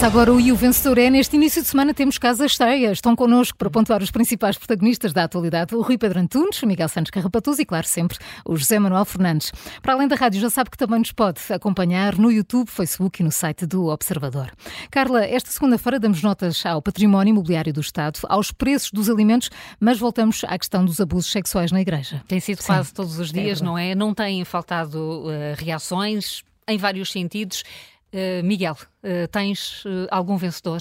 Começa 0.00 0.18
agora 0.18 0.32
o 0.32 0.40
E 0.40 0.50
o 0.50 0.56
Vencedor 0.56 0.96
é. 0.96 1.10
Neste 1.10 1.36
início 1.36 1.60
de 1.60 1.68
semana 1.68 1.92
temos 1.92 2.16
casas 2.16 2.52
cheias. 2.52 2.92
Estão 2.92 3.14
connosco 3.14 3.58
para 3.58 3.68
pontuar 3.68 4.02
os 4.02 4.10
principais 4.10 4.56
protagonistas 4.56 5.12
da 5.12 5.24
atualidade. 5.24 5.74
O 5.74 5.82
Rui 5.82 5.98
Pedro 5.98 6.18
Antunes, 6.18 6.62
o 6.62 6.66
Miguel 6.66 6.88
Santos 6.88 7.10
Carrapatus 7.10 7.58
e, 7.58 7.66
claro, 7.66 7.86
sempre 7.86 8.16
o 8.46 8.56
José 8.56 8.78
Manuel 8.78 9.04
Fernandes. 9.04 9.52
Para 9.82 9.92
além 9.92 10.08
da 10.08 10.16
rádio, 10.16 10.40
já 10.40 10.48
sabe 10.48 10.70
que 10.70 10.78
também 10.78 11.00
nos 11.00 11.12
pode 11.12 11.42
acompanhar 11.52 12.16
no 12.16 12.32
YouTube, 12.32 12.70
Facebook 12.70 13.20
e 13.20 13.24
no 13.24 13.30
site 13.30 13.66
do 13.66 13.88
Observador. 13.88 14.50
Carla, 14.90 15.22
esta 15.22 15.50
segunda-feira 15.50 16.00
damos 16.00 16.22
notas 16.22 16.64
ao 16.64 16.80
património 16.80 17.32
imobiliário 17.32 17.70
do 17.70 17.82
Estado, 17.82 18.20
aos 18.26 18.50
preços 18.50 18.90
dos 18.92 19.10
alimentos, 19.10 19.50
mas 19.78 19.98
voltamos 19.98 20.44
à 20.44 20.58
questão 20.58 20.82
dos 20.82 20.98
abusos 20.98 21.30
sexuais 21.30 21.70
na 21.70 21.80
Igreja. 21.82 22.22
Tem 22.26 22.40
sido 22.40 22.62
Sim, 22.62 22.68
quase 22.68 22.94
todos 22.94 23.18
os 23.18 23.28
é 23.28 23.32
dias, 23.34 23.60
é 23.60 23.64
não 23.66 23.76
é? 23.76 23.94
Não 23.94 24.14
têm 24.14 24.46
faltado 24.46 24.96
uh, 24.96 25.54
reações 25.58 26.42
em 26.66 26.78
vários 26.78 27.12
sentidos. 27.12 27.64
Uh, 28.12 28.44
Miguel, 28.44 28.76
uh, 29.04 29.28
tens 29.30 29.84
uh, 29.84 30.08
algum 30.10 30.36
vencedor 30.36 30.80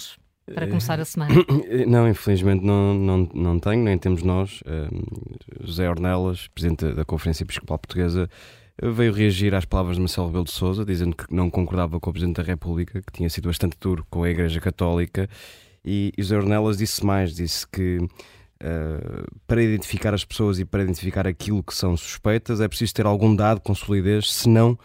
para 0.53 0.67
começar 0.67 0.99
a 0.99 1.05
semana? 1.05 1.33
Não, 1.87 2.09
infelizmente 2.09 2.65
não, 2.65 2.95
não, 2.95 3.29
não 3.35 3.59
tenho, 3.59 3.83
nem 3.83 3.99
temos 3.99 4.23
nós. 4.23 4.63
José 5.61 5.87
Ornelas, 5.87 6.47
presidente 6.47 6.91
da 6.91 7.05
Conferência 7.05 7.43
Episcopal 7.43 7.77
Portuguesa, 7.77 8.27
veio 8.81 9.13
reagir 9.13 9.53
às 9.53 9.63
palavras 9.63 9.97
de 9.97 10.01
Marcelo 10.01 10.25
Rebelo 10.25 10.45
de 10.45 10.51
Sousa, 10.51 10.83
dizendo 10.83 11.15
que 11.15 11.31
não 11.31 11.51
concordava 11.51 11.99
com 11.99 12.09
o 12.09 12.13
Presidente 12.13 12.37
da 12.37 12.43
República, 12.43 12.99
que 12.99 13.13
tinha 13.13 13.29
sido 13.29 13.47
bastante 13.47 13.77
duro 13.79 14.03
com 14.09 14.23
a 14.23 14.29
Igreja 14.31 14.59
Católica. 14.59 15.29
E, 15.85 16.11
e 16.17 16.23
José 16.23 16.37
Ornelas 16.37 16.77
disse 16.79 17.05
mais, 17.05 17.35
disse 17.35 17.67
que 17.67 17.99
Uh, 18.61 19.25
para 19.47 19.63
identificar 19.63 20.13
as 20.13 20.25
pessoas 20.25 20.59
e 20.59 20.65
para 20.65 20.83
identificar 20.83 21.25
aquilo 21.25 21.63
que 21.63 21.73
são 21.73 21.95
suspeitas 21.95 22.59
é 22.59 22.67
preciso 22.67 22.93
ter 22.93 23.05
algum 23.05 23.33
dado 23.33 23.61
com 23.61 23.73
solidez, 23.73 24.33
senão 24.33 24.77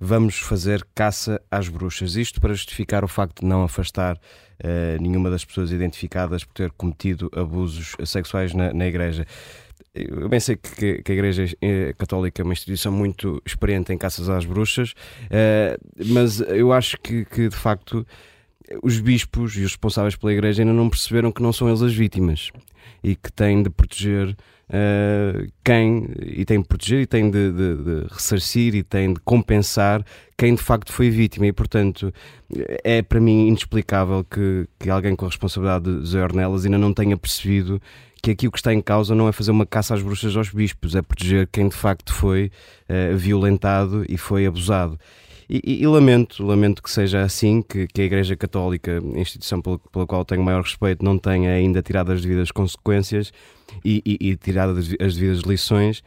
vamos 0.00 0.38
fazer 0.38 0.84
caça 0.94 1.40
às 1.50 1.68
bruxas. 1.68 2.16
Isto 2.16 2.40
para 2.40 2.54
justificar 2.54 3.04
o 3.04 3.08
facto 3.08 3.40
de 3.40 3.46
não 3.46 3.62
afastar 3.62 4.16
uh, 4.16 5.00
nenhuma 5.02 5.28
das 5.28 5.44
pessoas 5.44 5.70
identificadas 5.70 6.42
por 6.42 6.54
ter 6.54 6.72
cometido 6.72 7.30
abusos 7.36 7.94
sexuais 8.04 8.54
na, 8.54 8.72
na 8.72 8.86
Igreja. 8.86 9.26
Eu 9.94 10.28
bem 10.28 10.40
sei 10.40 10.56
que, 10.56 11.02
que, 11.02 11.12
a 11.12 11.14
Igreja 11.14 11.44
eh, 11.60 11.92
Católica 11.98 12.40
é 12.40 12.44
uma 12.44 12.52
instituição 12.52 12.92
muito 12.92 13.42
experiente 13.44 13.92
em 13.92 13.98
caças 13.98 14.28
às 14.28 14.44
bruxas, 14.44 14.92
uh, 14.92 16.04
mas 16.06 16.40
eu 16.40 16.72
acho 16.72 16.96
que, 16.98 17.24
que, 17.24 17.48
de 17.48 17.56
facto 17.56 18.06
os 18.84 19.00
bispos 19.00 19.56
e 19.56 19.64
os 19.64 19.72
responsáveis 19.72 20.14
pela 20.14 20.32
Igreja 20.32 20.62
ainda 20.62 20.72
não 20.72 20.88
perceberam 20.88 21.32
que 21.32 21.42
não 21.42 21.52
são 21.52 21.68
eles 21.68 21.82
as 21.82 21.92
vítimas 21.92 22.52
e 23.02 23.16
que 23.16 23.32
têm 23.32 23.64
de 23.64 23.70
proteger 23.70 24.36
uh, 24.70 25.50
quem, 25.64 26.08
e 26.20 26.44
tem 26.44 26.60
de 26.60 26.68
proteger, 26.68 27.00
e 27.02 27.06
tem 27.06 27.30
de, 27.30 27.52
de, 27.52 27.76
de, 27.76 28.06
ressarcir, 28.10 28.74
e 28.74 28.82
tem 28.82 29.12
de 29.12 29.20
compensar 29.20 30.04
quem 30.36 30.54
de 30.54 30.62
facto 30.62 30.92
foi 30.92 31.10
vítima. 31.10 31.46
E, 31.46 31.52
portanto, 31.52 32.12
é 32.82 33.02
para 33.02 33.20
mim 33.20 33.48
inexplicável 33.48 34.24
que, 34.24 34.66
que 34.78 34.88
alguém 34.88 35.14
com 35.14 35.26
a 35.26 35.28
responsabilidade 35.28 36.00
de 36.00 36.08
Zé 36.08 36.22
Ornelas 36.22 36.64
ainda 36.64 36.78
não 36.78 36.94
tenha 36.94 37.16
percebido 37.16 37.80
que 38.22 38.30
aqui 38.30 38.46
o 38.46 38.52
que 38.52 38.58
está 38.58 38.72
em 38.72 38.82
causa 38.82 39.14
não 39.14 39.28
é 39.28 39.32
fazer 39.32 39.50
uma 39.50 39.64
caça 39.64 39.94
às 39.94 40.02
bruxas 40.02 40.36
aos 40.36 40.50
bispos, 40.50 40.94
é 40.94 41.00
proteger 41.00 41.48
quem 41.50 41.68
de 41.68 41.76
facto 41.76 42.12
foi 42.12 42.50
uh, 42.88 43.16
violentado 43.16 44.04
e 44.08 44.18
foi 44.18 44.46
abusado. 44.46 44.98
E, 45.52 45.60
e, 45.64 45.82
e, 45.82 45.86
lamento, 45.88 46.46
lamento 46.46 46.80
que 46.80 46.88
seja 46.88 47.22
assim, 47.22 47.60
que, 47.60 47.88
que 47.88 48.00
a 48.00 48.04
Igreja 48.04 48.36
Católica, 48.36 49.02
instituição 49.16 49.60
pela, 49.60 49.80
pela, 49.80 50.06
qual 50.06 50.24
tenho 50.24 50.44
maior 50.44 50.62
respeito, 50.62 51.04
não 51.04 51.18
tenha 51.18 51.50
ainda 51.50 51.82
tirado 51.82 52.12
as 52.12 52.22
devidas 52.22 52.52
consequências 52.52 53.32
e, 53.84 54.36
tirado 54.36 54.78
as 54.78 55.16
devidas 55.16 55.40
lições 55.40 56.04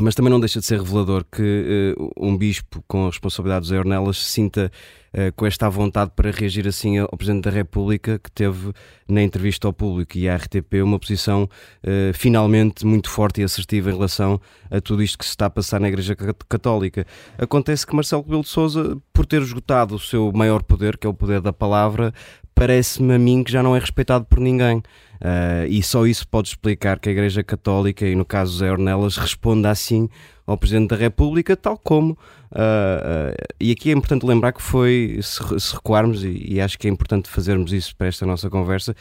mas 0.00 0.14
também 0.14 0.30
não 0.30 0.40
deixa 0.40 0.58
de 0.58 0.64
ser 0.64 0.78
revelador 0.78 1.22
que 1.30 1.94
uh, 1.98 2.10
um 2.16 2.36
bispo 2.36 2.82
com 2.88 3.04
a 3.04 3.06
responsabilidade 3.08 3.68
dos 3.68 3.78
Ornelas 3.78 4.18
se 4.18 4.30
sinta 4.30 4.72
uh, 5.12 5.32
com 5.36 5.44
esta 5.44 5.68
vontade 5.68 6.12
para 6.16 6.30
reagir 6.30 6.66
assim 6.66 6.96
ao 6.96 7.14
Presidente 7.14 7.44
da 7.44 7.50
República, 7.50 8.18
que 8.18 8.30
teve 8.30 8.72
na 9.06 9.22
entrevista 9.22 9.66
ao 9.68 9.72
público 9.72 10.16
e 10.16 10.30
à 10.30 10.36
RTP 10.36 10.82
uma 10.82 10.98
posição 10.98 11.42
uh, 11.44 12.14
finalmente 12.14 12.86
muito 12.86 13.10
forte 13.10 13.42
e 13.42 13.44
assertiva 13.44 13.90
em 13.90 13.94
relação 13.94 14.40
a 14.70 14.80
tudo 14.80 15.02
isto 15.02 15.18
que 15.18 15.26
se 15.26 15.30
está 15.32 15.46
a 15.46 15.50
passar 15.50 15.78
na 15.78 15.88
Igreja 15.88 16.16
Católica. 16.48 17.06
Acontece 17.36 17.86
que 17.86 17.94
Marcelo 17.94 18.22
Rebelo 18.22 18.42
de 18.42 18.48
Sousa, 18.48 18.96
por 19.12 19.26
ter 19.26 19.42
esgotado 19.42 19.96
o 19.96 19.98
seu 19.98 20.32
maior 20.32 20.62
poder, 20.62 20.96
que 20.96 21.06
é 21.06 21.10
o 21.10 21.14
poder 21.14 21.42
da 21.42 21.52
palavra, 21.52 22.14
parece-me 22.54 23.14
a 23.14 23.18
mim 23.18 23.42
que 23.42 23.52
já 23.52 23.62
não 23.62 23.74
é 23.76 23.78
respeitado 23.78 24.24
por 24.24 24.38
ninguém. 24.40 24.82
Uh, 25.22 25.66
e 25.68 25.80
só 25.84 26.04
isso 26.04 26.26
pode 26.26 26.48
explicar 26.48 26.98
que 26.98 27.08
a 27.08 27.12
Igreja 27.12 27.44
Católica, 27.44 28.04
e 28.04 28.16
no 28.16 28.24
caso 28.24 28.58
Zé 28.58 28.72
Ornelas, 28.72 29.16
responda 29.16 29.70
assim 29.70 30.08
ao 30.44 30.58
Presidente 30.58 30.90
da 30.90 30.96
República, 30.96 31.56
tal 31.56 31.78
como. 31.78 32.18
Uh, 32.50 33.30
uh, 33.30 33.54
e 33.60 33.70
aqui 33.70 33.90
é 33.90 33.92
importante 33.92 34.26
lembrar 34.26 34.52
que 34.52 34.60
foi, 34.60 35.20
se, 35.22 35.60
se 35.60 35.74
recuarmos, 35.74 36.24
e, 36.24 36.54
e, 36.54 36.60
acho 36.60 36.76
que 36.76 36.88
é 36.88 36.90
importante 36.90 37.28
fazermos 37.28 37.72
isso 37.72 37.94
para 37.96 38.08
esta 38.08 38.26
nossa 38.26 38.50
conversa, 38.50 38.96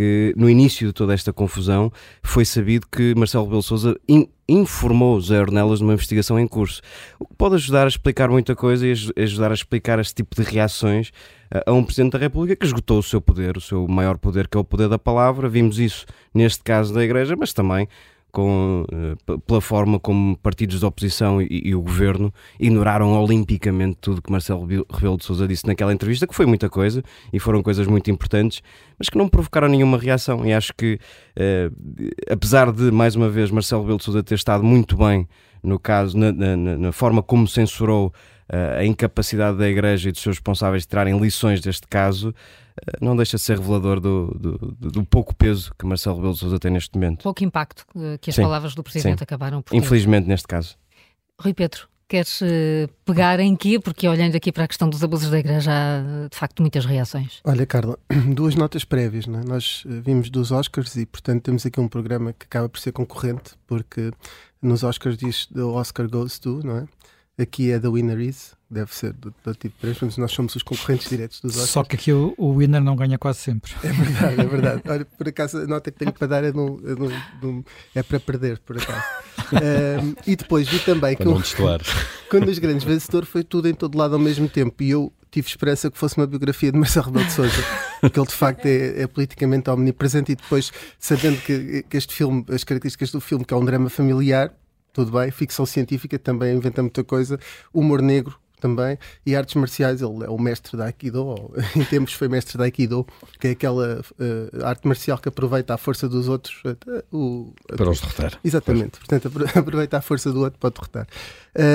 que 0.00 0.32
no 0.34 0.48
início 0.48 0.86
de 0.86 0.94
toda 0.94 1.12
esta 1.12 1.30
confusão 1.30 1.92
foi 2.22 2.46
sabido 2.46 2.86
que 2.90 3.14
Marcelo 3.14 3.44
Rebelo 3.44 3.62
Souza 3.62 3.94
in, 4.08 4.26
informou 4.48 5.20
Zé 5.20 5.38
Ornelas 5.38 5.82
numa 5.82 5.92
investigação 5.92 6.40
em 6.40 6.48
curso, 6.48 6.80
o 7.18 7.26
que 7.26 7.34
pode 7.34 7.56
ajudar 7.56 7.84
a 7.84 7.88
explicar 7.88 8.30
muita 8.30 8.56
coisa 8.56 8.86
e 8.86 8.94
ajudar 9.22 9.50
a 9.50 9.54
explicar 9.54 9.98
este 9.98 10.14
tipo 10.14 10.34
de 10.34 10.50
reações 10.50 11.12
a 11.66 11.70
um 11.74 11.84
Presidente 11.84 12.12
da 12.12 12.18
República 12.18 12.56
que 12.56 12.64
esgotou 12.64 12.98
o 12.98 13.02
seu 13.02 13.20
poder, 13.20 13.58
o 13.58 13.60
seu 13.60 13.86
maior 13.86 14.16
poder, 14.16 14.48
que 14.48 14.56
é 14.56 14.60
o 14.60 14.64
poder 14.64 14.88
da 14.88 14.98
palavra. 14.98 15.50
Vimos 15.50 15.78
isso 15.78 16.06
neste 16.32 16.62
caso 16.62 16.94
da 16.94 17.04
Igreja, 17.04 17.36
mas 17.36 17.52
também 17.52 17.86
com, 18.30 18.84
uh, 18.90 19.38
pela 19.40 19.60
forma 19.60 19.98
como 19.98 20.36
partidos 20.38 20.80
da 20.80 20.88
oposição 20.88 21.40
e, 21.42 21.62
e, 21.64 21.74
o 21.74 21.82
governo 21.82 22.32
ignoraram 22.58 23.12
olimpicamente 23.20 23.98
tudo 24.00 24.22
que 24.22 24.30
Marcelo 24.30 24.66
Rebelo 24.66 25.16
de 25.16 25.24
Sousa 25.24 25.46
disse 25.46 25.66
naquela 25.66 25.92
entrevista, 25.92 26.26
que 26.26 26.34
foi 26.34 26.46
muita 26.46 26.68
coisa 26.68 27.02
e 27.32 27.38
foram 27.38 27.62
coisas 27.62 27.86
muito 27.86 28.10
importantes, 28.10 28.62
mas 28.98 29.08
que 29.08 29.18
não 29.18 29.28
provocaram 29.28 29.68
nenhuma 29.68 29.98
reação. 29.98 30.44
E 30.44 30.52
acho 30.52 30.72
que, 30.74 30.98
uh, 31.36 32.10
apesar 32.30 32.72
de, 32.72 32.90
mais 32.90 33.16
uma 33.16 33.28
vez, 33.28 33.50
Marcelo 33.50 33.82
Rebelo 33.82 33.98
de 33.98 34.04
Sousa 34.04 34.22
ter 34.22 34.34
estado 34.34 34.64
muito 34.64 34.96
bem 34.96 35.28
no 35.62 35.78
caso, 35.78 36.16
na, 36.16 36.32
na, 36.32 36.56
na 36.56 36.92
forma 36.92 37.22
como 37.22 37.46
censurou 37.46 38.12
a 38.78 38.84
incapacidade 38.84 39.58
da 39.58 39.68
Igreja 39.68 40.08
e 40.08 40.12
dos 40.12 40.20
seus 40.20 40.36
responsáveis 40.36 40.82
de 40.82 40.88
tirarem 40.88 41.18
lições 41.18 41.60
deste 41.60 41.86
caso 41.86 42.34
eh, 42.76 42.98
não 43.00 43.16
deixa 43.16 43.36
de 43.36 43.42
ser 43.42 43.58
revelador 43.58 44.00
do, 44.00 44.26
do, 44.38 44.90
do 44.90 45.04
pouco 45.04 45.34
peso 45.34 45.72
que 45.78 45.86
Marcelo 45.86 46.16
Rebelo 46.16 46.34
de 46.34 46.40
Sousa 46.40 46.58
tem 46.58 46.70
neste 46.70 46.94
momento. 46.94 47.22
Pouco 47.22 47.44
impacto 47.44 47.84
eh, 47.96 48.18
que 48.18 48.30
as 48.30 48.36
sim, 48.36 48.42
palavras 48.42 48.74
do 48.74 48.82
Presidente 48.82 49.18
sim. 49.18 49.24
acabaram 49.24 49.62
por 49.62 49.70
ter. 49.70 49.76
Infelizmente, 49.76 50.26
neste 50.26 50.48
caso. 50.48 50.76
Rui 51.38 51.54
Pedro, 51.54 51.88
queres 52.08 52.40
pegar 53.04 53.40
em 53.40 53.56
quê? 53.56 53.78
Porque 53.78 54.06
olhando 54.06 54.36
aqui 54.36 54.52
para 54.52 54.64
a 54.64 54.68
questão 54.68 54.90
dos 54.90 55.02
abusos 55.02 55.30
da 55.30 55.38
Igreja 55.38 55.70
há, 55.72 56.28
de 56.28 56.36
facto, 56.36 56.60
muitas 56.60 56.84
reações. 56.84 57.40
Olha, 57.44 57.64
Carla, 57.64 57.98
duas 58.34 58.54
notas 58.54 58.84
prévias. 58.84 59.26
Não 59.26 59.40
é? 59.40 59.44
Nós 59.44 59.84
vimos 59.86 60.28
dos 60.28 60.50
Oscars 60.50 60.96
e, 60.96 61.06
portanto, 61.06 61.44
temos 61.44 61.64
aqui 61.64 61.80
um 61.80 61.88
programa 61.88 62.32
que 62.32 62.44
acaba 62.44 62.68
por 62.68 62.78
ser 62.78 62.92
concorrente, 62.92 63.52
porque 63.66 64.10
nos 64.60 64.82
Oscars 64.82 65.16
diz 65.16 65.46
The 65.46 65.62
Oscar 65.62 66.08
Goes 66.08 66.38
To, 66.40 66.60
não 66.62 66.78
é? 66.78 66.88
Aqui 67.40 67.70
é 67.70 67.78
The 67.78 67.88
Winner 67.88 68.20
Is, 68.20 68.54
deve 68.70 68.94
ser 68.94 69.12
do, 69.14 69.34
do 69.42 69.54
tipo 69.54 69.74
3, 69.80 69.98
mas 70.02 70.16
nós 70.18 70.30
somos 70.30 70.54
os 70.54 70.62
concorrentes 70.62 71.08
diretos 71.08 71.40
dos 71.40 71.52
Oscars. 71.52 71.70
Só 71.70 71.82
que 71.82 71.96
aqui 71.96 72.12
o, 72.12 72.34
o 72.36 72.58
winner 72.58 72.82
não 72.82 72.94
ganha 72.94 73.16
quase 73.18 73.38
sempre. 73.38 73.72
É 73.82 73.90
verdade, 73.90 74.40
é 74.40 74.44
verdade. 74.44 74.82
Olha, 74.86 75.04
por 75.04 75.28
acaso 75.28 75.58
a 75.58 75.66
nota 75.66 75.90
que 75.90 75.98
tenho 75.98 76.12
para 76.12 76.26
dar 76.26 76.44
é, 76.44 76.52
no, 76.52 76.80
é, 76.84 76.94
no, 76.94 77.08
no, 77.42 77.64
é 77.94 78.02
para 78.02 78.20
perder, 78.20 78.58
por 78.58 78.76
acaso. 78.76 79.02
Um, 79.52 80.14
e 80.26 80.36
depois 80.36 80.68
vi 80.68 80.78
também 80.80 81.16
que 81.16 81.26
um, 81.26 81.40
quando 82.28 82.48
os 82.48 82.58
grandes 82.58 82.84
vencedores 82.84 83.28
foi 83.28 83.42
tudo 83.42 83.68
em 83.68 83.74
todo 83.74 83.96
lado 83.96 84.14
ao 84.14 84.20
mesmo 84.20 84.48
tempo 84.48 84.82
e 84.82 84.90
eu 84.90 85.12
tive 85.30 85.48
esperança 85.48 85.90
que 85.90 85.96
fosse 85.96 86.16
uma 86.16 86.26
biografia 86.26 86.70
de 86.70 86.78
Marcelo 86.78 87.06
Rebelo 87.06 87.24
de 87.24 87.32
Sousa, 87.32 87.64
porque 88.00 88.18
ele 88.18 88.26
de 88.26 88.34
facto 88.34 88.66
é, 88.66 89.02
é, 89.02 89.06
politicamente 89.06 89.70
omnipresente 89.70 90.32
e 90.32 90.36
depois, 90.36 90.72
sabendo 90.98 91.40
que, 91.40 91.84
que 91.88 91.96
este 91.96 92.12
filme, 92.12 92.44
as 92.50 92.64
características 92.64 93.12
do 93.12 93.20
filme, 93.20 93.44
que 93.44 93.54
é 93.54 93.56
um 93.56 93.64
drama 93.64 93.88
familiar, 93.88 94.52
tudo 94.92 95.12
bem. 95.12 95.30
Ficção 95.30 95.66
científica 95.66 96.18
também 96.18 96.56
inventa 96.56 96.82
muita 96.82 97.04
coisa. 97.04 97.38
Humor 97.72 98.02
negro 98.02 98.38
também. 98.60 98.98
E 99.24 99.34
artes 99.34 99.54
marciais, 99.54 100.02
ele 100.02 100.24
é 100.24 100.28
o 100.28 100.38
mestre 100.38 100.76
da 100.76 100.84
Aikido, 100.84 101.26
ou, 101.26 101.54
em 101.74 101.84
tempos 101.84 102.12
foi 102.12 102.28
mestre 102.28 102.58
da 102.58 102.64
Aikido, 102.64 103.06
que 103.40 103.48
é 103.48 103.50
aquela 103.52 104.00
uh, 104.00 104.64
arte 104.64 104.86
marcial 104.86 105.18
que 105.18 105.28
aproveita 105.28 105.74
a 105.74 105.78
força 105.78 106.08
dos 106.08 106.28
outros 106.28 106.62
uh, 106.64 107.16
o, 107.16 107.52
para 107.66 107.90
os 107.90 108.00
derrotar. 108.00 108.38
Exatamente. 108.44 108.98
Pois. 108.98 109.20
Portanto, 109.20 109.48
aproveita 109.58 109.96
a 109.98 110.00
força 110.00 110.30
do 110.30 110.40
outro 110.40 110.58
para 110.58 110.70
derrotar. 110.70 111.06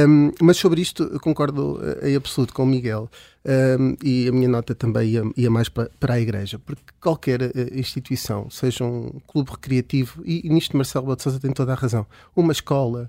Um, 0.08 0.32
mas 0.42 0.58
sobre 0.58 0.82
isto 0.82 1.20
concordo 1.20 1.80
eh, 1.84 2.12
em 2.12 2.16
absoluto 2.16 2.54
com 2.54 2.64
o 2.64 2.66
Miguel. 2.66 3.10
Um, 3.46 3.96
e 4.04 4.28
a 4.28 4.32
minha 4.32 4.48
nota 4.48 4.74
também 4.74 5.10
ia, 5.10 5.24
ia 5.38 5.52
mais 5.52 5.70
para, 5.70 5.92
para, 6.00 6.16
a 6.16 6.20
Igreja, 6.20 6.58
porque 6.58 6.82
qualquer 7.00 7.42
uh, 7.42 7.52
instituição, 7.74 8.50
seja 8.50 8.84
um 8.84 9.20
clube 9.28 9.52
recreativo, 9.52 10.24
e, 10.26 10.48
e 10.48 10.50
nisto 10.50 10.76
Marcelo 10.76 11.06
Botsosa 11.06 11.40
tem 11.40 11.52
toda 11.52 11.74
a 11.74 11.76
razão, 11.76 12.08
uma 12.36 12.52
escola, 12.52 13.08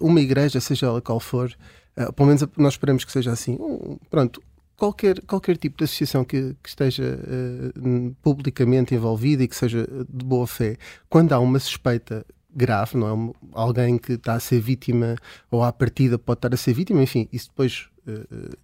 uma 0.00 0.20
igreja, 0.20 0.60
seja 0.60 0.86
ela 0.86 1.00
qual 1.00 1.20
for, 1.20 1.54
Uh, 1.96 2.12
pelo 2.12 2.28
menos 2.28 2.44
nós 2.56 2.74
esperamos 2.74 3.04
que 3.04 3.12
seja 3.12 3.32
assim. 3.32 3.54
Um, 3.60 3.98
pronto, 4.10 4.42
qualquer, 4.76 5.20
qualquer 5.22 5.56
tipo 5.56 5.78
de 5.78 5.84
associação 5.84 6.24
que, 6.24 6.56
que 6.62 6.68
esteja 6.68 7.18
uh, 7.18 8.16
publicamente 8.22 8.94
envolvida 8.94 9.42
e 9.42 9.48
que 9.48 9.56
seja 9.56 9.86
de 10.08 10.24
boa 10.24 10.46
fé, 10.46 10.76
quando 11.08 11.32
há 11.32 11.38
uma 11.38 11.58
suspeita 11.58 12.24
grave, 12.54 12.96
não 12.96 13.08
é? 13.08 13.32
Alguém 13.52 13.98
que 13.98 14.12
está 14.12 14.34
a 14.34 14.40
ser 14.40 14.60
vítima 14.60 15.16
ou 15.50 15.62
à 15.64 15.72
partida 15.72 16.18
pode 16.18 16.38
estar 16.38 16.54
a 16.54 16.56
ser 16.56 16.72
vítima, 16.72 17.02
enfim, 17.02 17.28
isso 17.32 17.48
depois 17.48 17.88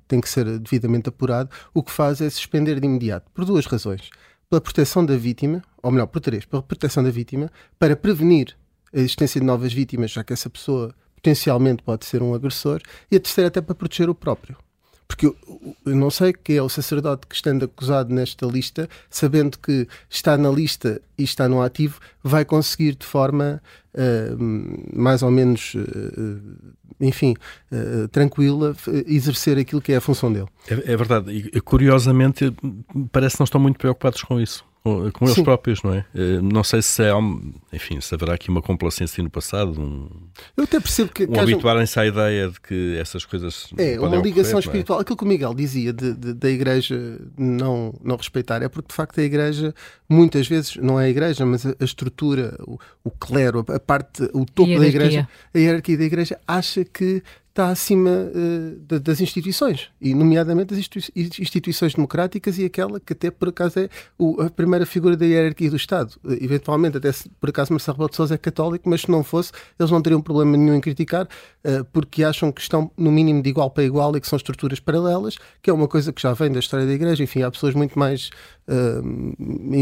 tem 0.06 0.20
que 0.20 0.28
ser 0.28 0.58
devidamente 0.58 1.08
apurado, 1.08 1.50
o 1.72 1.82
que 1.82 1.90
faz 1.90 2.20
é 2.20 2.28
suspender 2.28 2.78
de 2.78 2.86
imediato, 2.86 3.30
por 3.32 3.44
duas 3.44 3.66
razões. 3.66 4.10
Pela 4.48 4.60
proteção 4.60 5.04
da 5.04 5.16
vítima, 5.16 5.62
ou 5.82 5.90
melhor, 5.90 6.06
por 6.06 6.20
três, 6.20 6.44
pela 6.44 6.62
proteção 6.62 7.02
da 7.02 7.10
vítima, 7.10 7.50
para 7.78 7.96
prevenir 7.96 8.56
a 8.92 8.98
existência 8.98 9.40
de 9.40 9.46
novas 9.46 9.72
vítimas, 9.72 10.10
já 10.10 10.22
que 10.22 10.32
essa 10.32 10.50
pessoa 10.50 10.94
potencialmente 11.20 11.82
pode 11.82 12.06
ser 12.06 12.22
um 12.22 12.34
agressor, 12.34 12.80
e 13.10 13.16
a 13.16 13.20
terceira 13.20 13.48
até 13.48 13.60
para 13.60 13.74
proteger 13.74 14.08
o 14.08 14.14
próprio. 14.14 14.56
Porque 15.06 15.26
eu, 15.26 15.36
eu, 15.84 15.96
não 15.96 16.08
sei 16.08 16.32
quem 16.32 16.56
é 16.56 16.62
o 16.62 16.68
sacerdote 16.68 17.26
que 17.26 17.34
estando 17.34 17.64
acusado 17.64 18.14
nesta 18.14 18.46
lista, 18.46 18.88
sabendo 19.10 19.58
que 19.58 19.88
está 20.08 20.38
na 20.38 20.48
lista 20.48 21.02
e 21.18 21.24
está 21.24 21.48
no 21.48 21.60
ativo, 21.60 21.98
vai 22.22 22.44
conseguir 22.44 22.94
de 22.94 23.04
forma 23.04 23.60
uh, 23.92 24.96
mais 24.96 25.24
ou 25.24 25.30
menos, 25.32 25.74
uh, 25.74 26.40
enfim, 27.00 27.34
uh, 27.72 28.06
tranquila, 28.06 28.76
exercer 29.04 29.58
aquilo 29.58 29.82
que 29.82 29.92
é 29.92 29.96
a 29.96 30.00
função 30.00 30.32
dele. 30.32 30.46
É, 30.68 30.92
é 30.92 30.96
verdade. 30.96 31.50
E 31.52 31.60
curiosamente, 31.60 32.54
parece 33.10 33.34
que 33.34 33.40
não 33.40 33.46
estão 33.46 33.60
muito 33.60 33.78
preocupados 33.78 34.22
com 34.22 34.40
isso 34.40 34.69
com 34.82 35.24
eles 35.26 35.34
Sim. 35.34 35.44
próprios, 35.44 35.82
não 35.82 35.92
é? 35.92 36.04
Eh, 36.14 36.40
não 36.40 36.64
sei 36.64 36.80
se 36.80 37.02
é, 37.02 37.10
enfim, 37.72 38.00
se 38.00 38.14
haverá 38.14 38.34
aqui 38.34 38.48
uma 38.48 38.62
complacência 38.62 39.22
no 39.22 39.28
passado, 39.28 39.78
um, 39.78 40.08
eu 40.56 40.64
até 40.64 40.80
percebo 40.80 41.12
que, 41.12 41.26
um 41.26 41.38
habituarem-se 41.38 42.00
à 42.00 42.06
ideia 42.06 42.48
de 42.48 42.58
que 42.58 42.96
essas 42.98 43.26
coisas 43.26 43.68
é 43.76 44.00
uma 44.00 44.16
ligação 44.16 44.52
ocorrer, 44.52 44.56
é? 44.56 44.58
espiritual. 44.58 44.98
É? 44.98 45.02
Aquilo 45.02 45.16
que 45.18 45.24
o 45.24 45.26
Miguel 45.26 45.54
dizia 45.54 45.92
de, 45.92 46.14
de, 46.14 46.32
da 46.32 46.48
Igreja 46.48 47.20
não 47.36 47.92
não 48.02 48.16
respeitar 48.16 48.62
é 48.62 48.68
porque 48.68 48.88
de 48.88 48.94
facto 48.94 49.20
a 49.20 49.22
Igreja 49.22 49.74
muitas 50.08 50.48
vezes 50.48 50.76
não 50.76 50.98
é 50.98 51.04
a 51.04 51.08
Igreja, 51.10 51.44
mas 51.44 51.66
a, 51.66 51.74
a 51.78 51.84
estrutura, 51.84 52.56
o, 52.66 52.78
o, 53.04 53.10
clero, 53.10 53.64
a 53.68 53.78
parte, 53.78 54.22
o 54.32 54.46
topo 54.46 54.78
da 54.78 54.86
Igreja, 54.86 55.28
a 55.54 55.58
hierarquia 55.58 55.98
da 55.98 56.04
Igreja 56.04 56.40
acha 56.48 56.84
que 56.84 57.22
está 57.50 57.68
acima 57.68 58.10
uh, 58.10 59.00
das 59.00 59.20
instituições, 59.20 59.90
e 60.00 60.14
nomeadamente 60.14 60.74
das 60.74 60.78
instituições 61.16 61.94
democráticas 61.94 62.58
e 62.58 62.64
aquela 62.64 63.00
que 63.00 63.12
até 63.12 63.30
por 63.30 63.48
acaso 63.48 63.80
é 63.80 63.88
o, 64.16 64.40
a 64.40 64.48
primeira 64.48 64.86
figura 64.86 65.16
da 65.16 65.26
hierarquia 65.26 65.68
do 65.68 65.76
Estado. 65.76 66.12
Uh, 66.24 66.32
eventualmente, 66.40 66.96
até 66.96 67.10
se 67.10 67.28
por 67.40 67.50
acaso 67.50 67.72
Marcelo 67.72 67.96
Rebelo 67.96 68.10
de 68.10 68.16
Sousa 68.16 68.34
é 68.34 68.38
católico, 68.38 68.88
mas 68.88 69.02
se 69.02 69.10
não 69.10 69.24
fosse, 69.24 69.50
eles 69.78 69.90
não 69.90 70.00
teriam 70.00 70.22
problema 70.22 70.56
nenhum 70.56 70.74
em 70.74 70.80
criticar, 70.80 71.24
uh, 71.24 71.84
porque 71.92 72.22
acham 72.22 72.52
que 72.52 72.60
estão 72.60 72.90
no 72.96 73.10
mínimo 73.10 73.42
de 73.42 73.50
igual 73.50 73.70
para 73.70 73.82
igual 73.82 74.16
e 74.16 74.20
que 74.20 74.28
são 74.28 74.36
estruturas 74.36 74.78
paralelas, 74.78 75.36
que 75.60 75.68
é 75.68 75.72
uma 75.72 75.88
coisa 75.88 76.12
que 76.12 76.22
já 76.22 76.32
vem 76.32 76.52
da 76.52 76.60
história 76.60 76.86
da 76.86 76.92
Igreja. 76.92 77.24
Enfim, 77.24 77.42
há 77.42 77.50
pessoas 77.50 77.74
muito 77.74 77.98
mais 77.98 78.30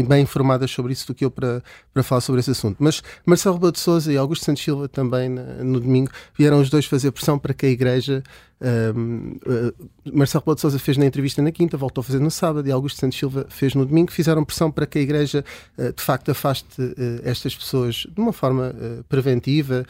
bem 0.07 0.23
informadas 0.23 0.71
sobre 0.71 0.93
isso 0.93 1.07
do 1.07 1.13
que 1.13 1.23
eu 1.25 1.31
para, 1.31 1.63
para 1.93 2.03
falar 2.03 2.21
sobre 2.21 2.39
esse 2.39 2.51
assunto. 2.51 2.77
Mas 2.79 3.01
Marcelo 3.25 3.55
Rebelo 3.55 3.71
de 3.71 3.79
Sousa 3.79 4.11
e 4.11 4.17
Augusto 4.17 4.45
Santos 4.45 4.63
Silva 4.63 4.87
também 4.87 5.29
no 5.29 5.79
domingo 5.79 6.11
vieram 6.37 6.59
os 6.59 6.69
dois 6.69 6.85
fazer 6.85 7.11
pressão 7.11 7.37
para 7.37 7.53
que 7.53 7.65
a 7.65 7.69
Igreja. 7.69 8.23
Uh, 8.61 9.73
Marcelo 10.11 10.41
Rebelo 10.41 10.55
de 10.55 10.61
Sousa 10.61 10.79
fez 10.79 10.97
na 10.97 11.05
entrevista 11.05 11.41
na 11.41 11.51
quinta, 11.51 11.77
voltou 11.77 12.01
a 12.01 12.03
fazer 12.03 12.19
no 12.19 12.29
sábado 12.29 12.67
e 12.67 12.71
Augusto 12.71 12.99
Santos 12.99 13.17
Silva 13.17 13.45
fez 13.49 13.73
no 13.73 13.85
domingo. 13.85 14.11
Fizeram 14.11 14.43
pressão 14.43 14.69
para 14.71 14.85
que 14.85 14.99
a 14.99 15.01
Igreja 15.01 15.45
uh, 15.77 15.93
de 15.93 16.01
facto 16.01 16.31
afaste 16.31 16.81
uh, 16.81 17.21
estas 17.23 17.55
pessoas 17.55 18.05
de 18.09 18.19
uma 18.19 18.33
forma 18.33 18.75
preventiva 19.07 19.85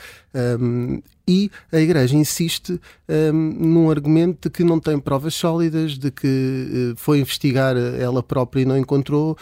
um, 0.62 1.01
e 1.27 1.51
a 1.71 1.80
Igreja 1.80 2.16
insiste 2.16 2.80
um, 3.07 3.33
num 3.33 3.92
argumento 3.92 4.50
de 4.50 4.54
que 4.54 4.63
não 4.63 4.80
tem 4.80 5.00
provas 5.00 5.36
sólidas, 5.36 5.98
de 5.98 6.10
que 6.10 6.94
foi 6.95 7.19
investigar 7.19 7.77
ela 7.77 8.24
própria 8.24 8.62
e 8.62 8.66
não 8.66 8.75
encontrou 8.75 9.38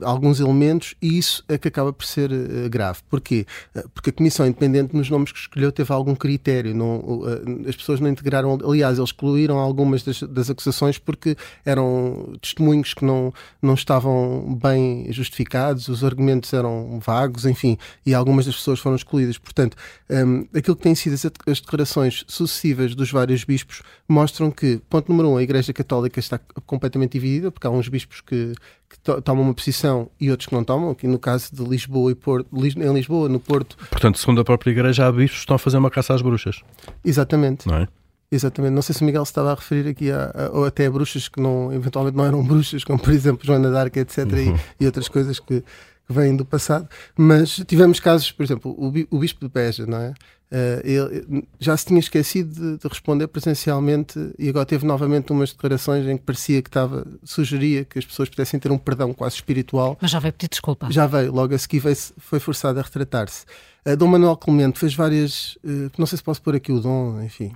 alguns 0.00 0.40
elementos, 0.40 0.94
e 1.02 1.18
isso 1.18 1.44
é 1.46 1.58
que 1.58 1.68
acaba 1.68 1.92
por 1.92 2.06
ser 2.06 2.30
grave. 2.70 3.00
Porquê? 3.10 3.44
Porque 3.92 4.08
a 4.08 4.12
Comissão 4.14 4.46
Independente, 4.46 4.96
nos 4.96 5.10
nomes 5.10 5.30
que 5.30 5.38
escolheu, 5.38 5.70
teve 5.70 5.92
algum 5.92 6.14
critério. 6.14 6.74
Não, 6.74 7.22
as 7.68 7.76
pessoas 7.76 8.00
não 8.00 8.08
integraram, 8.20 8.58
aliás, 8.64 8.98
eles 8.98 9.10
excluíram 9.10 9.58
algumas 9.58 10.02
das, 10.02 10.22
das, 10.22 10.50
acusações 10.50 10.98
porque 10.98 11.36
eram 11.64 12.32
testemunhos 12.40 12.94
que 12.94 13.04
não, 13.04 13.32
não 13.60 13.74
estavam 13.74 14.58
bem 14.60 15.06
justificados, 15.10 15.88
os 15.88 16.04
argumentos 16.04 16.52
eram 16.52 17.00
vagos, 17.04 17.44
enfim, 17.44 17.78
e 18.04 18.14
algumas 18.14 18.46
das 18.46 18.56
pessoas 18.56 18.80
foram 18.80 18.96
excluídas. 18.96 19.38
Portanto, 19.38 19.76
um, 20.10 20.46
aquilo 20.56 20.76
que 20.76 20.82
têm 20.82 20.94
sido 20.94 21.14
as, 21.14 21.24
as 21.46 21.60
declarações 21.60 22.24
sucessivas 22.26 22.94
dos 22.94 23.10
vários 23.10 23.44
bispos 23.44 23.82
mostram 24.08 24.50
que, 24.50 24.80
ponto 24.88 25.10
número 25.10 25.30
um, 25.30 25.36
a 25.36 25.42
Igreja 25.42 25.72
Católica 25.72 26.18
está 26.18 26.38
completamente 26.66 27.12
dividida, 27.12 27.50
porque 27.50 27.66
há 27.66 27.70
uns 27.70 27.88
bispos 27.88 28.20
que, 28.20 28.54
que 28.88 28.98
to 29.00 29.20
tomam 29.20 29.44
uma 29.44 29.54
posição 29.54 30.10
e 30.20 30.30
outros 30.30 30.46
que 30.46 30.54
não 30.54 30.64
tomam, 30.64 30.90
aqui 30.90 31.06
no 31.06 31.18
caso 31.18 31.54
de 31.54 31.62
Lisboa 31.62 32.10
e 32.10 32.14
Porto, 32.14 32.48
em 32.54 32.92
Lisboa, 32.92 33.28
no 33.28 33.38
Porto. 33.38 33.76
Portanto, 33.90 34.18
segundo 34.18 34.40
a 34.40 34.44
própria 34.44 34.70
Igreja, 34.70 35.06
há 35.06 35.12
bispos 35.12 35.38
que 35.38 35.44
estão 35.44 35.56
a 35.56 35.58
fazer 35.58 35.76
uma 35.76 35.90
caça 35.90 36.14
às 36.14 36.22
bruxas. 36.22 36.62
Exatamente. 37.04 37.66
Não 37.66 37.76
é? 37.76 37.88
Exatamente. 38.30 38.72
Não 38.72 38.82
sei 38.82 38.94
se 38.94 39.02
o 39.02 39.04
Miguel 39.04 39.24
se 39.24 39.30
estava 39.30 39.52
a 39.52 39.54
referir 39.54 39.88
aqui 39.88 40.10
a, 40.10 40.32
a, 40.34 40.50
ou 40.56 40.66
até 40.66 40.86
a 40.86 40.90
bruxas 40.90 41.28
que 41.28 41.40
não, 41.40 41.72
eventualmente 41.72 42.16
não 42.16 42.24
eram 42.24 42.42
bruxas, 42.46 42.84
como 42.84 42.98
por 42.98 43.12
exemplo 43.12 43.46
Joana 43.46 43.70
d'Arc, 43.70 43.96
etc. 43.96 44.18
Uhum. 44.18 44.56
E, 44.78 44.84
e, 44.84 44.86
outras 44.86 45.08
coisas 45.08 45.40
que, 45.40 45.60
que 45.60 46.12
vêm 46.12 46.36
do 46.36 46.44
passado. 46.44 46.88
Mas 47.16 47.62
tivemos 47.66 48.00
casos, 48.00 48.30
por 48.30 48.42
exemplo, 48.42 48.74
o, 48.78 49.16
o 49.16 49.18
Bispo 49.18 49.46
de 49.46 49.52
Beja, 49.52 49.86
não 49.86 49.98
é? 49.98 50.14
Uh, 50.50 50.80
ele 50.82 51.46
já 51.60 51.76
se 51.76 51.84
tinha 51.84 52.00
esquecido 52.00 52.54
de, 52.54 52.78
de, 52.78 52.88
responder 52.88 53.26
presencialmente 53.28 54.18
e 54.38 54.48
agora 54.48 54.64
teve 54.64 54.86
novamente 54.86 55.30
umas 55.30 55.52
declarações 55.52 56.06
em 56.06 56.16
que 56.16 56.22
parecia 56.22 56.62
que 56.62 56.70
estava, 56.70 57.06
sugeria 57.22 57.84
que 57.84 57.98
as 57.98 58.06
pessoas 58.06 58.30
pudessem 58.30 58.58
ter 58.58 58.72
um 58.72 58.78
perdão 58.78 59.12
quase 59.12 59.34
espiritual. 59.34 59.98
Mas 60.00 60.10
já 60.10 60.18
veio 60.18 60.32
pedir 60.32 60.48
desculpa. 60.48 60.90
Já 60.90 61.06
veio, 61.06 61.34
logo 61.34 61.54
a 61.54 61.58
seguir 61.58 61.80
veio, 61.80 61.96
foi 62.16 62.40
forçado 62.40 62.80
a 62.80 62.82
retratar-se. 62.82 63.44
Uh, 63.86 63.94
Dom 63.94 64.06
Manuel 64.06 64.38
Clemente 64.38 64.78
fez 64.78 64.94
várias, 64.94 65.56
uh, 65.56 65.90
não 65.98 66.06
sei 66.06 66.16
se 66.16 66.24
posso 66.24 66.40
pôr 66.40 66.56
aqui 66.56 66.72
o 66.72 66.80
Dom, 66.80 67.20
enfim. 67.20 67.52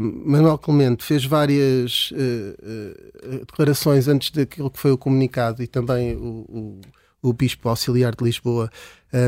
Manuel 0.00 0.58
Clemente 0.58 1.04
fez 1.04 1.24
várias 1.24 2.12
declarações 3.40 4.08
antes 4.08 4.30
daquilo 4.30 4.70
que 4.70 4.78
foi 4.78 4.92
o 4.92 4.98
comunicado 4.98 5.62
e 5.62 5.66
também 5.66 6.14
o, 6.14 6.46
o 6.48 6.80
o 7.22 7.32
Bispo 7.32 7.68
Auxiliar 7.68 8.16
de 8.16 8.24
Lisboa, 8.24 8.68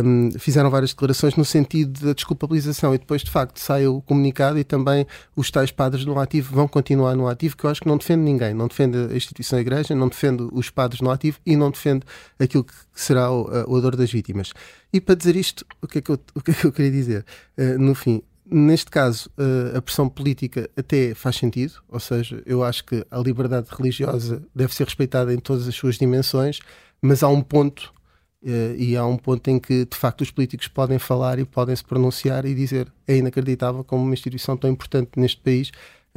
um, 0.05 0.31
fizeram 0.39 0.69
várias 0.69 0.91
declarações 0.91 1.37
no 1.37 1.45
sentido 1.45 2.07
da 2.07 2.13
desculpabilização 2.13 2.93
e 2.95 2.99
depois, 2.99 3.23
de 3.23 3.31
facto, 3.31 3.59
sai 3.61 3.87
o 3.87 4.03
comunicado 4.03 4.59
e 4.59 4.65
também 4.65 5.07
os 5.37 5.51
tais 5.51 5.71
padres 5.71 6.05
no 6.05 6.19
ativo 6.19 6.55
vão 6.55 6.67
continuar 6.67 7.15
no 7.15 7.29
ativo, 7.29 7.57
que 7.57 7.65
eu 7.65 7.71
acho 7.71 7.81
que 7.81 7.87
não 7.87 7.97
defende 7.97 8.23
ninguém, 8.23 8.53
não 8.53 8.67
defende 8.67 8.99
a 8.99 9.17
instituição 9.17 9.57
da 9.57 9.61
Igreja, 9.61 9.95
não 9.95 10.09
defende 10.09 10.49
os 10.53 10.71
padres 10.71 11.01
no 11.01 11.11
ativo 11.11 11.39
e 11.47 11.55
não 11.55 11.71
defende 11.71 12.05
aquilo 12.39 12.65
que 12.65 12.75
será 12.93 13.31
o, 13.31 13.47
o 13.69 13.81
dor 13.81 13.95
das 13.95 14.11
vítimas. 14.11 14.53
E 14.93 15.01
para 15.01 15.15
dizer 15.15 15.37
isto, 15.37 15.65
o 15.81 15.87
que 15.87 15.99
é 15.99 16.03
que 16.03 16.11
eu, 16.11 16.19
o 16.35 16.41
que 16.41 16.51
é 16.51 16.55
que 16.55 16.65
eu 16.65 16.73
queria 16.73 16.91
dizer? 16.91 17.25
Uh, 17.57 17.79
no 17.79 17.95
fim, 17.95 18.23
Neste 18.47 18.91
caso, 18.91 19.31
uh, 19.39 19.77
a 19.77 19.83
pressão 19.83 20.09
política 20.09 20.69
até 20.77 21.15
faz 21.15 21.37
sentido, 21.37 21.83
ou 21.89 21.99
seja, 21.99 22.43
eu 22.45 22.63
acho 22.63 22.85
que 22.85 23.05
a 23.11 23.19
liberdade 23.19 23.69
religiosa 23.71 24.43
deve 24.55 24.75
ser 24.75 24.85
respeitada 24.85 25.33
em 25.33 25.39
todas 25.39 25.67
as 25.67 25.75
suas 25.75 25.97
dimensões, 25.97 26.61
mas 27.01 27.23
há 27.23 27.29
um 27.29 27.41
ponto 27.41 27.93
Uh, 28.47 28.77
e 28.77 28.95
há 28.95 29.07
um 29.07 29.17
ponto 29.17 29.49
em 29.49 29.59
que, 29.59 29.87
de 29.87 29.97
facto, 29.97 30.21
os 30.21 30.31
políticos 30.31 30.69
podem 30.69 30.99
falar 30.99 31.39
e 31.39 31.47
podem 31.47 31.75
se 31.75 31.83
pronunciar 31.83 32.45
e 32.45 32.55
dizer 32.55 32.93
é 33.09 33.17
inacreditável 33.17 33.83
como 33.83 34.03
uma 34.03 34.13
instituição 34.13 34.55
tão 34.55 34.69
importante 34.69 35.13
neste 35.17 35.41
país 35.41 35.73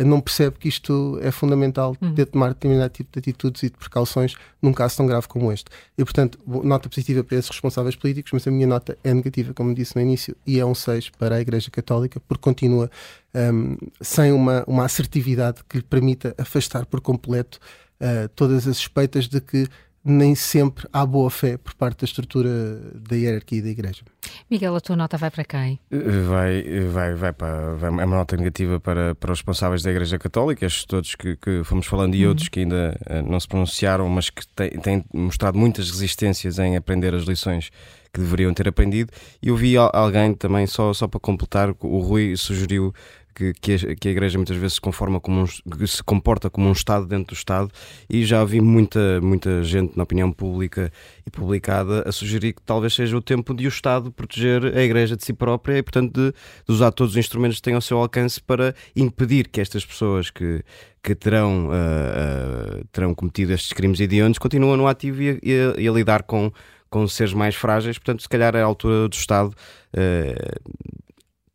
não 0.06 0.22
percebe 0.22 0.58
que 0.60 0.68
isto 0.68 1.20
é 1.22 1.32
fundamental 1.32 1.96
uhum. 2.00 2.14
de 2.14 2.26
tomar 2.26 2.50
determinado 2.50 2.92
tipo 2.92 3.10
de 3.12 3.20
atitudes 3.20 3.64
e 3.64 3.70
de 3.70 3.78
precauções 3.78 4.36
num 4.62 4.72
caso 4.72 4.98
tão 4.98 5.08
grave 5.08 5.28
como 5.28 5.52
este. 5.52 5.66
E, 5.98 6.04
portanto, 6.04 6.40
nota 6.46 6.88
positiva 6.88 7.24
para 7.24 7.38
esses 7.38 7.50
responsáveis 7.50 7.96
políticos, 7.96 8.32
mas 8.32 8.48
a 8.48 8.52
minha 8.52 8.68
nota 8.68 8.98
é 9.04 9.14
negativa, 9.14 9.54
como 9.54 9.74
disse 9.74 9.96
no 9.96 10.02
início, 10.02 10.36
e 10.46 10.60
é 10.60 10.66
um 10.66 10.76
6 10.76 11.10
para 11.12 11.36
a 11.36 11.42
Igreja 11.42 11.72
Católica, 11.72 12.20
porque 12.28 12.44
continua 12.44 12.92
um, 13.34 13.76
sem 14.00 14.32
uma, 14.32 14.64
uma 14.68 14.86
assertividade 14.86 15.62
que 15.68 15.78
lhe 15.78 15.84
permita 15.84 16.36
afastar 16.38 16.86
por 16.86 17.02
completo 17.02 17.60
uh, 18.00 18.30
todas 18.36 18.68
as 18.68 18.78
suspeitas 18.78 19.28
de 19.28 19.42
que 19.42 19.68
nem 20.08 20.36
sempre 20.36 20.88
há 20.92 21.06
boa 21.06 21.30
fé 21.30 21.58
por 21.58 21.74
parte 21.76 22.00
da 22.00 22.06
estrutura 22.06 22.50
da 22.96 23.16
hierarquia 23.16 23.62
da 23.62 23.70
Igreja. 23.70 24.04
Miguel, 24.50 24.76
a 24.76 24.82
tua 24.82 24.96
nota 24.96 25.18
vai 25.18 25.30
para 25.30 25.44
quem? 25.44 25.80
Vai, 26.28 26.64
vai, 26.92 27.14
vai 27.14 27.34
para. 27.34 27.74
Vai, 27.74 27.90
é 27.90 28.06
uma 28.06 28.18
nota 28.18 28.38
negativa 28.38 28.80
para, 28.80 29.16
para 29.16 29.32
os 29.32 29.40
responsáveis 29.40 29.84
da 29.84 29.92
Igreja 29.92 30.18
Católica, 30.18 30.66
estes 30.66 30.86
todos 30.86 31.16
que, 31.16 31.36
que 31.36 31.64
fomos 31.64 31.86
falando 31.86 32.16
e 32.16 32.24
uhum. 32.24 32.30
outros 32.30 32.50
que 32.50 32.62
ainda 32.62 32.98
uh, 33.10 33.30
não 33.30 33.40
se 33.40 33.48
pronunciaram, 33.48 34.08
mas 34.10 34.30
que 34.30 34.48
têm, 34.48 34.70
têm 34.72 35.06
mostrado 35.14 35.58
muitas 35.58 35.90
resistências 35.90 36.60
em 36.60 36.76
aprender 36.76 37.14
as 37.14 37.24
lições 37.24 37.70
que 38.14 38.22
deveriam 38.22 38.54
ter 38.54 38.68
aprendido. 38.68 39.12
E 39.42 39.50
eu 39.50 39.56
vi 39.56 39.76
alguém 39.78 40.34
também, 40.34 40.66
só, 40.66 40.94
só 40.94 41.08
para 41.08 41.20
completar, 41.20 41.70
o 41.80 42.00
Rui 42.00 42.36
sugeriu 42.36 42.94
que, 43.38 43.54
que, 43.54 43.74
a, 43.74 43.96
que 43.96 44.08
a 44.08 44.12
Igreja 44.12 44.40
muitas 44.40 44.58
vezes 44.58 44.74
se, 44.74 44.82
conforma 44.82 45.20
como 45.20 45.44
um, 45.44 45.86
se 45.86 46.04
comporta 46.04 46.50
como 46.50 46.68
um 46.68 46.72
Estado 46.72 47.06
dentro 47.06 47.36
do 47.36 47.38
Estado 47.38 47.70
e 48.10 48.26
já 48.26 48.44
vi 48.44 48.60
muita, 48.60 49.22
muita 49.22 49.64
gente 49.64 49.96
na 49.96 50.04
opinião 50.04 50.32
pública 50.32 50.92
e 51.24 51.30
publicada 51.30 52.04
a 52.08 52.12
sugerir 52.12 52.54
que 52.54 52.62
talvez 52.64 52.96
seja 52.96 53.16
o 53.16 53.22
tempo 53.22 53.54
de 53.54 53.68
o 53.68 53.70
Estado 53.70 54.12
proteger 54.12 54.76
a 54.76 54.82
Igreja 54.82 55.16
de 55.16 55.24
si 55.24 55.34
própria 55.34 55.78
e, 55.78 55.84
portanto, 55.84 56.12
de, 56.14 56.32
de 56.32 56.74
usar 56.74 56.92
todos 56.92 57.14
os 57.14 57.18
instrumentos 57.18 57.58
que 57.58 57.64
têm 57.64 57.76
ao 57.76 57.82
seu 57.82 58.00
alcance 58.00 58.42
para 58.42 58.74
impedir 58.96 59.50
que 59.50 59.62
estas 59.62 59.86
pessoas 59.86 60.32
que, 60.32 60.64
que 61.04 61.14
terão, 61.14 61.68
uh, 61.68 62.80
uh, 62.82 62.86
terão 62.92 63.14
cometido 63.14 63.54
estes 63.54 63.72
crimes 63.72 64.00
hediondos 64.00 64.40
continuem 64.40 64.78
no 64.78 64.88
ativo 64.88 65.22
e 65.22 65.30
a, 65.30 65.34
e 65.44 65.54
a, 65.54 65.82
e 65.82 65.88
a 65.88 65.92
lidar 65.92 66.24
com, 66.24 66.52
com 66.90 67.08
seres 67.08 67.34
mais 67.34 67.54
frágeis. 67.54 68.00
Portanto, 68.00 68.24
se 68.24 68.30
calhar 68.30 68.56
é 68.56 68.64
a 68.64 68.66
altura 68.66 69.08
do 69.08 69.14
Estado 69.14 69.50
uh, 69.50 70.98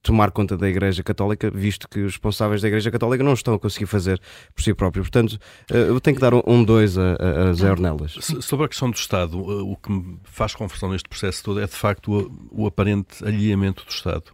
tomar 0.02 0.30
conta 0.32 0.56
da 0.56 0.68
Igreja 0.68 1.02
Católica, 1.02 1.50
visto 1.50 1.88
que 1.88 2.00
os 2.00 2.12
responsáveis 2.14 2.60
da 2.60 2.68
Igreja 2.68 2.90
Católica 2.90 3.22
não 3.22 3.34
estão 3.34 3.54
a 3.54 3.58
conseguir 3.58 3.86
fazer 3.86 4.20
por 4.54 4.62
si 4.62 4.74
próprios. 4.74 5.08
Portanto, 5.08 5.38
eu 5.70 6.00
tenho 6.00 6.16
que 6.16 6.20
dar 6.20 6.34
um 6.34 6.64
2 6.64 6.98
a, 6.98 7.02
a, 7.50 7.52
Zé 7.54 7.70
Ornelas. 7.70 8.16
Sobre 8.40 8.66
a 8.66 8.68
questão 8.68 8.90
do 8.90 8.96
Estado, 8.96 9.38
o 9.38 9.76
que 9.76 9.92
me 9.92 10.18
faz 10.24 10.54
confusão 10.54 10.90
neste 10.90 11.08
processo 11.08 11.44
todo 11.44 11.60
é 11.60 11.66
de 11.66 11.74
facto 11.74 12.12
o, 12.50 12.64
o 12.64 12.66
aparente 12.66 13.24
alheamento 13.24 13.84
do 13.84 13.90
Estado. 13.90 14.24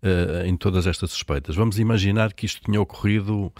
Uh, 0.00 0.46
em 0.46 0.56
todas 0.56 0.86
estas 0.86 1.10
suspeitas. 1.10 1.56
Vamos 1.56 1.76
imaginar 1.80 2.32
que 2.32 2.46
isto 2.46 2.62
tinha 2.64 2.80
ocorrido 2.80 3.52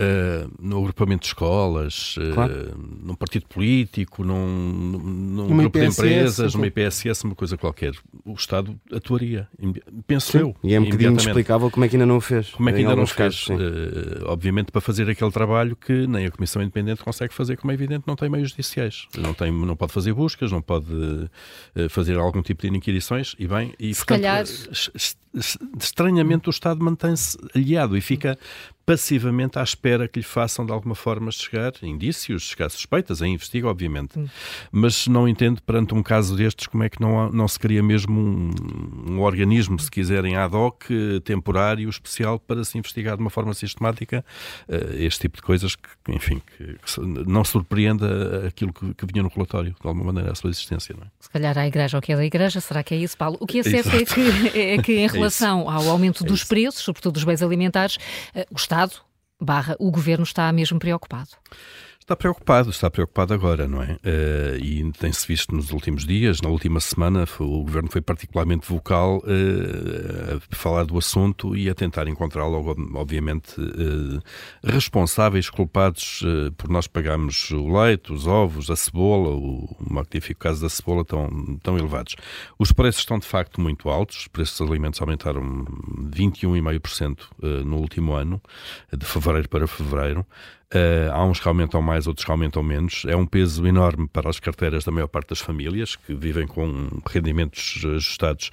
Uh, 0.00 0.48
no 0.60 0.78
agrupamento 0.78 1.22
de 1.22 1.26
escolas, 1.26 2.16
uh, 2.18 2.32
claro. 2.32 2.78
num 3.02 3.16
partido 3.16 3.46
político, 3.46 4.22
num, 4.22 4.46
num 4.46 5.56
grupo 5.56 5.76
IPSS, 5.76 5.96
de 5.96 6.06
empresas, 6.06 6.54
numa 6.54 6.66
IPSS, 6.68 7.24
uma 7.24 7.34
coisa 7.34 7.56
qualquer. 7.56 7.92
O 8.24 8.34
Estado 8.34 8.78
atuaria, 8.92 9.48
penso 10.06 10.30
sim. 10.30 10.38
eu. 10.38 10.56
E 10.62 10.72
é 10.72 10.78
um 10.78 10.84
bocadinho 10.84 11.10
inexplicável 11.10 11.68
como 11.68 11.84
é 11.84 11.88
que 11.88 11.96
ainda 11.96 12.06
não 12.06 12.18
o 12.18 12.20
fez. 12.20 12.50
Como 12.50 12.68
é 12.68 12.72
que 12.72 12.78
ainda 12.78 12.94
não 12.94 13.02
o 13.02 13.06
fez? 13.08 13.48
Uh, 13.48 14.26
obviamente 14.26 14.70
para 14.70 14.80
fazer 14.80 15.10
aquele 15.10 15.32
trabalho 15.32 15.74
que 15.74 16.06
nem 16.06 16.26
a 16.26 16.30
Comissão 16.30 16.62
Independente 16.62 17.02
consegue 17.02 17.34
fazer, 17.34 17.56
como 17.56 17.72
é 17.72 17.74
evidente, 17.74 18.04
não 18.06 18.14
tem 18.14 18.28
meios 18.28 18.50
judiciais. 18.50 19.08
Não, 19.16 19.34
tem, 19.34 19.50
não 19.50 19.74
pode 19.74 19.92
fazer 19.92 20.12
buscas, 20.12 20.52
não 20.52 20.62
pode 20.62 20.86
fazer 21.90 22.16
algum 22.16 22.40
tipo 22.40 22.62
de 22.62 22.68
inquirições 22.68 23.34
e 23.36 23.48
bem, 23.48 23.74
e 23.80 23.92
Se 23.92 24.06
portanto, 24.06 24.22
calhar... 24.22 24.44
estranhamente 25.76 26.48
o 26.48 26.50
Estado 26.50 26.84
mantém-se 26.84 27.36
aliado 27.52 27.96
e 27.96 28.00
fica 28.00 28.38
passivamente 28.88 29.58
à 29.58 29.62
espera 29.62 30.08
que 30.08 30.18
lhe 30.18 30.24
façam 30.24 30.64
de 30.64 30.72
alguma 30.72 30.94
forma 30.94 31.30
chegar 31.30 31.74
indícios, 31.82 32.44
chegar 32.44 32.70
suspeitas, 32.70 33.20
a 33.20 33.28
investiga, 33.28 33.68
obviamente. 33.68 34.18
Hum. 34.18 34.26
Mas 34.72 35.06
não 35.06 35.28
entendo 35.28 35.60
perante 35.60 35.92
um 35.92 36.02
caso 36.02 36.34
destes 36.34 36.66
como 36.66 36.84
é 36.84 36.88
que 36.88 36.98
não, 36.98 37.30
não 37.30 37.46
se 37.46 37.58
cria 37.58 37.82
mesmo 37.82 38.18
um, 38.18 38.50
um, 39.06 39.20
organismo, 39.20 39.78
se 39.78 39.90
quiserem, 39.90 40.36
ad 40.36 40.56
hoc, 40.56 40.86
temporário, 41.22 41.86
especial, 41.86 42.38
para 42.38 42.64
se 42.64 42.78
investigar 42.78 43.16
de 43.16 43.20
uma 43.20 43.28
forma 43.28 43.52
sistemática 43.52 44.24
uh, 44.66 44.94
este 44.94 45.20
tipo 45.20 45.36
de 45.36 45.42
coisas 45.42 45.76
que, 45.76 45.88
enfim, 46.08 46.40
que, 46.56 46.64
que 46.64 47.00
não 47.26 47.44
surpreenda 47.44 48.46
aquilo 48.46 48.72
que, 48.72 48.94
que, 48.94 49.04
vinha 49.04 49.22
no 49.22 49.28
relatório, 49.28 49.72
de 49.78 49.86
alguma 49.86 50.06
maneira, 50.06 50.32
a 50.32 50.34
sua 50.34 50.48
existência. 50.48 50.94
Não 50.96 51.04
é? 51.04 51.10
Se 51.20 51.28
calhar 51.28 51.58
a 51.58 51.68
Igreja, 51.68 51.98
o 51.98 52.00
que 52.00 52.10
é 52.10 52.16
da 52.16 52.24
Igreja, 52.24 52.58
será 52.58 52.82
que 52.82 52.94
é 52.94 52.96
isso, 52.96 53.18
Paulo? 53.18 53.36
O 53.38 53.46
que 53.46 53.58
é 53.58 53.62
certo 53.62 53.90
é 53.90 54.04
que, 54.06 54.58
é 54.58 54.82
que, 54.82 54.92
em 54.94 55.04
é 55.04 55.08
relação 55.08 55.70
é 55.70 55.74
ao 55.74 55.90
aumento 55.90 56.24
dos 56.24 56.42
preços, 56.42 56.82
sobretudo 56.82 57.12
dos 57.12 57.24
bens 57.24 57.42
alimentares, 57.42 57.96
uh, 58.34 58.46
o 58.50 58.56
Estado 58.56 58.77
Estado 58.78 59.02
barra 59.40 59.74
o 59.80 59.90
Governo 59.90 60.22
está 60.22 60.52
mesmo 60.52 60.78
preocupado? 60.78 61.30
Está 62.08 62.16
preocupado, 62.16 62.70
está 62.70 62.90
preocupado 62.90 63.34
agora, 63.34 63.68
não 63.68 63.82
é? 63.82 63.92
Uh, 63.96 64.64
e 64.64 64.92
tem-se 64.92 65.28
visto 65.28 65.54
nos 65.54 65.72
últimos 65.72 66.06
dias, 66.06 66.40
na 66.40 66.48
última 66.48 66.80
semana, 66.80 67.28
o 67.38 67.62
governo 67.62 67.90
foi 67.90 68.00
particularmente 68.00 68.66
vocal 68.66 69.18
uh, 69.18 70.40
a 70.50 70.56
falar 70.56 70.86
do 70.86 70.96
assunto 70.96 71.54
e 71.54 71.68
a 71.68 71.74
tentar 71.74 72.08
encontrar 72.08 72.46
logo, 72.46 72.74
obviamente, 72.94 73.60
uh, 73.60 74.22
responsáveis, 74.64 75.50
culpados 75.50 76.22
por 76.56 76.70
nós 76.70 76.86
pagarmos 76.86 77.50
o 77.50 77.78
leite, 77.78 78.10
os 78.10 78.26
ovos, 78.26 78.70
a 78.70 78.76
cebola, 78.76 79.36
o 79.36 79.68
magnífico 79.78 80.40
caso 80.40 80.62
da 80.62 80.70
cebola, 80.70 81.04
tão, 81.04 81.58
tão 81.62 81.76
elevados. 81.76 82.16
Os 82.58 82.72
preços 82.72 83.02
estão 83.02 83.18
de 83.18 83.26
facto 83.26 83.60
muito 83.60 83.90
altos, 83.90 84.20
os 84.20 84.28
preços 84.28 84.58
dos 84.58 84.70
alimentos 84.70 84.98
aumentaram 85.02 85.42
21,5% 86.10 87.18
no 87.66 87.76
último 87.76 88.14
ano, 88.14 88.40
de 88.96 89.04
fevereiro 89.04 89.50
para 89.50 89.66
fevereiro. 89.66 90.24
Uh, 90.74 91.10
há 91.12 91.24
uns 91.24 91.40
que 91.40 91.48
aumentam 91.48 91.80
mais, 91.80 92.06
outros 92.06 92.26
que 92.26 92.30
aumentam 92.30 92.62
menos. 92.62 93.04
É 93.06 93.16
um 93.16 93.24
peso 93.24 93.66
enorme 93.66 94.06
para 94.06 94.28
as 94.28 94.38
carteiras 94.38 94.84
da 94.84 94.92
maior 94.92 95.06
parte 95.06 95.30
das 95.30 95.40
famílias 95.40 95.96
que 95.96 96.14
vivem 96.14 96.46
com 96.46 96.88
rendimentos 97.06 97.82
ajustados 97.84 98.50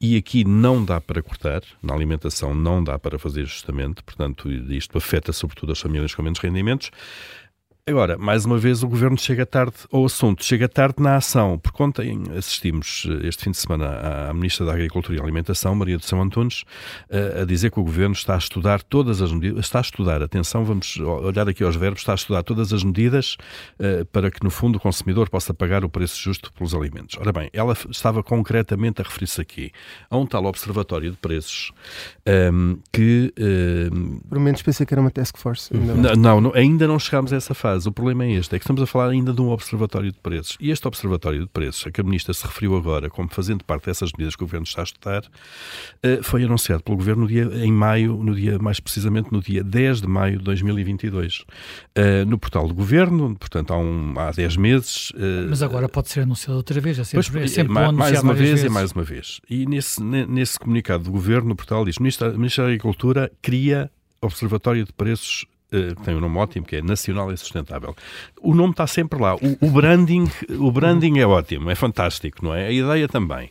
e 0.00 0.16
aqui 0.16 0.44
não 0.44 0.82
dá 0.82 0.98
para 0.98 1.22
cortar, 1.22 1.60
na 1.82 1.92
alimentação 1.92 2.54
não 2.54 2.82
dá 2.82 2.98
para 2.98 3.18
fazer 3.18 3.42
ajustamento, 3.42 4.02
portanto, 4.02 4.50
isto 4.50 4.96
afeta 4.96 5.30
sobretudo 5.30 5.72
as 5.72 5.80
famílias 5.80 6.14
com 6.14 6.22
menos 6.22 6.38
rendimentos. 6.38 6.90
Agora, 7.88 8.18
mais 8.18 8.44
uma 8.44 8.58
vez, 8.58 8.82
o 8.82 8.86
governo 8.86 9.16
chega 9.16 9.46
tarde 9.46 9.72
ao 9.90 10.04
assunto, 10.04 10.44
chega 10.44 10.68
tarde 10.68 10.96
na 10.98 11.16
ação, 11.16 11.58
porque 11.58 11.82
ontem 11.82 12.22
assistimos 12.36 13.06
eh, 13.08 13.28
este 13.28 13.44
fim 13.44 13.50
de 13.50 13.56
semana 13.56 14.28
à 14.28 14.34
Ministra 14.34 14.66
da 14.66 14.74
Agricultura 14.74 15.16
e 15.16 15.20
Alimentação, 15.22 15.74
Maria 15.74 15.96
do 15.96 16.04
São 16.04 16.20
Antunes, 16.20 16.64
eh, 17.08 17.40
a 17.40 17.44
dizer 17.46 17.70
que 17.70 17.80
o 17.80 17.82
governo 17.82 18.12
está 18.12 18.34
a 18.34 18.38
estudar 18.38 18.82
todas 18.82 19.22
as 19.22 19.32
medidas, 19.32 19.64
está 19.64 19.78
a 19.78 19.80
estudar, 19.80 20.22
atenção, 20.22 20.66
vamos 20.66 20.98
olhar 20.98 21.48
aqui 21.48 21.64
aos 21.64 21.76
verbos, 21.76 22.00
está 22.00 22.12
a 22.12 22.14
estudar 22.14 22.42
todas 22.42 22.74
as 22.74 22.84
medidas 22.84 23.38
eh, 23.78 24.04
para 24.12 24.30
que, 24.30 24.44
no 24.44 24.50
fundo, 24.50 24.76
o 24.76 24.80
consumidor 24.80 25.30
possa 25.30 25.54
pagar 25.54 25.82
o 25.82 25.88
preço 25.88 26.20
justo 26.22 26.52
pelos 26.52 26.74
alimentos. 26.74 27.16
Ora 27.18 27.32
bem, 27.32 27.48
ela 27.54 27.74
estava 27.88 28.22
concretamente 28.22 29.00
a 29.00 29.04
referir-se 29.04 29.40
aqui 29.40 29.72
a 30.10 30.18
um 30.18 30.26
tal 30.26 30.44
observatório 30.44 31.10
de 31.10 31.16
preços 31.16 31.72
um, 32.26 32.30
ehm, 32.30 32.76
que. 32.92 33.32
Um, 33.38 34.20
Por 34.28 34.38
menos 34.38 34.60
pensei 34.60 34.84
que 34.84 34.92
era 34.92 35.00
uma 35.00 35.10
task 35.10 35.38
force. 35.38 35.74
Ainda 35.74 36.14
não, 36.14 36.38
não, 36.38 36.52
ainda 36.54 36.86
não 36.86 36.98
chegámos 36.98 37.32
a 37.32 37.36
essa 37.36 37.54
fase 37.54 37.77
o 37.86 37.92
problema 37.92 38.24
é 38.24 38.32
este, 38.32 38.54
é 38.54 38.58
que 38.58 38.64
estamos 38.64 38.82
a 38.82 38.86
falar 38.86 39.10
ainda 39.10 39.32
de 39.32 39.40
um 39.40 39.50
observatório 39.50 40.12
de 40.12 40.18
preços. 40.18 40.56
E 40.60 40.70
este 40.70 40.86
observatório 40.86 41.40
de 41.40 41.48
preços, 41.48 41.86
a 41.86 41.90
que 41.90 42.00
a 42.00 42.04
Ministra 42.04 42.32
se 42.34 42.46
referiu 42.46 42.76
agora 42.76 43.10
como 43.10 43.28
fazendo 43.30 43.64
parte 43.64 43.86
dessas 43.86 44.12
medidas 44.12 44.36
que 44.36 44.42
o 44.42 44.46
Governo 44.46 44.64
está 44.64 44.82
a 44.82 44.84
estudar, 44.84 45.22
eh, 46.02 46.20
foi 46.22 46.44
anunciado 46.44 46.82
pelo 46.82 46.96
Governo 46.96 47.22
no 47.22 47.28
dia, 47.28 47.44
em 47.64 47.72
maio, 47.72 48.16
no 48.16 48.34
dia, 48.34 48.58
mais 48.58 48.80
precisamente 48.80 49.32
no 49.32 49.40
dia 49.40 49.62
10 49.62 50.02
de 50.02 50.06
maio 50.06 50.38
de 50.38 50.44
2022, 50.44 51.44
eh, 51.94 52.24
no 52.24 52.38
portal 52.38 52.68
do 52.68 52.74
Governo, 52.74 53.36
portanto 53.36 53.72
há, 53.72 53.78
um, 53.78 54.14
há 54.18 54.30
10 54.30 54.56
meses. 54.56 55.12
Eh, 55.16 55.46
Mas 55.48 55.62
agora 55.62 55.88
pode 55.88 56.08
ser 56.08 56.20
anunciado 56.20 56.56
outra 56.56 56.80
vez, 56.80 56.98
é 56.98 57.04
sempre, 57.04 57.30
pois, 57.30 57.44
é 57.44 57.54
sempre 57.54 57.72
mais, 57.72 57.92
mais 57.92 58.22
uma 58.22 58.34
vez 58.34 58.64
e 58.64 58.68
mais 58.68 58.92
uma 58.92 59.02
vez. 59.02 59.40
E 59.48 59.66
nesse, 59.66 60.02
nesse 60.02 60.58
comunicado 60.58 61.04
do 61.04 61.10
Governo, 61.10 61.48
no 61.48 61.56
portal 61.56 61.84
diz, 61.84 61.96
o 61.96 62.02
Ministro 62.02 62.32
da 62.32 62.64
Agricultura 62.64 63.30
cria 63.42 63.90
Observatório 64.20 64.84
de 64.84 64.92
Preços 64.92 65.46
Uh, 65.72 65.94
tem 66.02 66.14
um 66.14 66.20
nome 66.20 66.38
ótimo, 66.38 66.64
que 66.64 66.76
é 66.76 66.82
Nacional 66.82 67.32
e 67.32 67.36
Sustentável. 67.36 67.94
O 68.40 68.54
nome 68.54 68.70
está 68.70 68.86
sempre 68.86 69.20
lá. 69.20 69.34
O, 69.36 69.66
o, 69.66 69.70
branding, 69.70 70.24
o 70.58 70.70
branding 70.70 71.18
é 71.18 71.26
ótimo, 71.26 71.70
é 71.70 71.74
fantástico, 71.74 72.44
não 72.44 72.54
é? 72.54 72.68
A 72.68 72.72
ideia 72.72 73.06
também. 73.06 73.50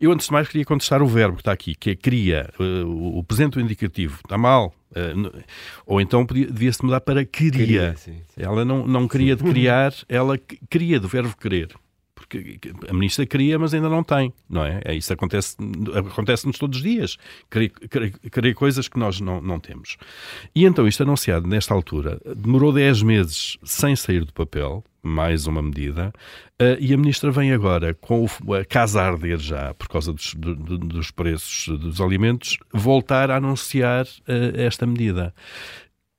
Eu, 0.00 0.12
antes 0.12 0.26
de 0.26 0.32
mais, 0.32 0.48
queria 0.48 0.64
contestar 0.64 1.02
o 1.02 1.06
verbo 1.06 1.36
que 1.36 1.42
está 1.42 1.52
aqui, 1.52 1.74
que 1.74 1.90
é 1.90 1.94
cria. 1.94 2.48
Uh, 2.58 3.18
o 3.18 3.22
presente 3.24 3.58
indicativo 3.60 4.18
está 4.24 4.38
mal. 4.38 4.74
Uh, 4.90 5.42
ou 5.86 6.00
então 6.00 6.24
devia-se 6.24 6.82
mudar 6.82 7.00
para 7.02 7.24
queria. 7.24 7.50
queria 7.52 7.96
sim, 7.96 8.22
sim. 8.28 8.42
Ela 8.42 8.64
não, 8.64 8.86
não 8.86 9.06
queria 9.06 9.36
de 9.36 9.44
criar, 9.44 9.92
ela 10.08 10.38
queria 10.70 10.98
do 10.98 11.06
verbo 11.06 11.36
querer 11.36 11.68
porque 12.18 12.58
a 12.88 12.92
ministra 12.92 13.24
queria, 13.24 13.58
mas 13.58 13.72
ainda 13.72 13.88
não 13.88 14.02
tem, 14.02 14.32
não 14.48 14.64
é? 14.64 14.80
é 14.84 14.94
isso 14.94 15.12
acontece, 15.12 15.56
acontece-nos 15.94 16.58
todos 16.58 16.78
os 16.78 16.82
dias, 16.82 17.16
querer, 17.50 18.54
coisas 18.54 18.88
que 18.88 18.98
nós 18.98 19.20
não, 19.20 19.40
não 19.40 19.60
temos. 19.60 19.96
E 20.54 20.64
então 20.64 20.86
isto 20.86 21.02
anunciado 21.02 21.46
nesta 21.46 21.72
altura, 21.72 22.20
demorou 22.36 22.72
10 22.72 23.02
meses 23.02 23.56
sem 23.62 23.94
sair 23.94 24.24
do 24.24 24.32
papel, 24.32 24.84
mais 25.00 25.46
uma 25.46 25.62
medida, 25.62 26.12
uh, 26.60 26.76
e 26.80 26.92
a 26.92 26.96
ministra 26.96 27.30
vem 27.30 27.52
agora 27.52 27.94
com 27.94 28.26
o, 28.44 28.54
a 28.54 28.64
casa 28.64 29.00
a 29.00 29.06
arder 29.06 29.38
já 29.38 29.72
por 29.74 29.88
causa 29.88 30.12
dos, 30.12 30.34
do, 30.34 30.54
dos 30.54 31.10
preços 31.10 31.68
dos 31.78 32.00
alimentos, 32.00 32.58
voltar 32.72 33.30
a 33.30 33.36
anunciar 33.36 34.04
uh, 34.04 34.56
esta 34.56 34.86
medida. 34.86 35.32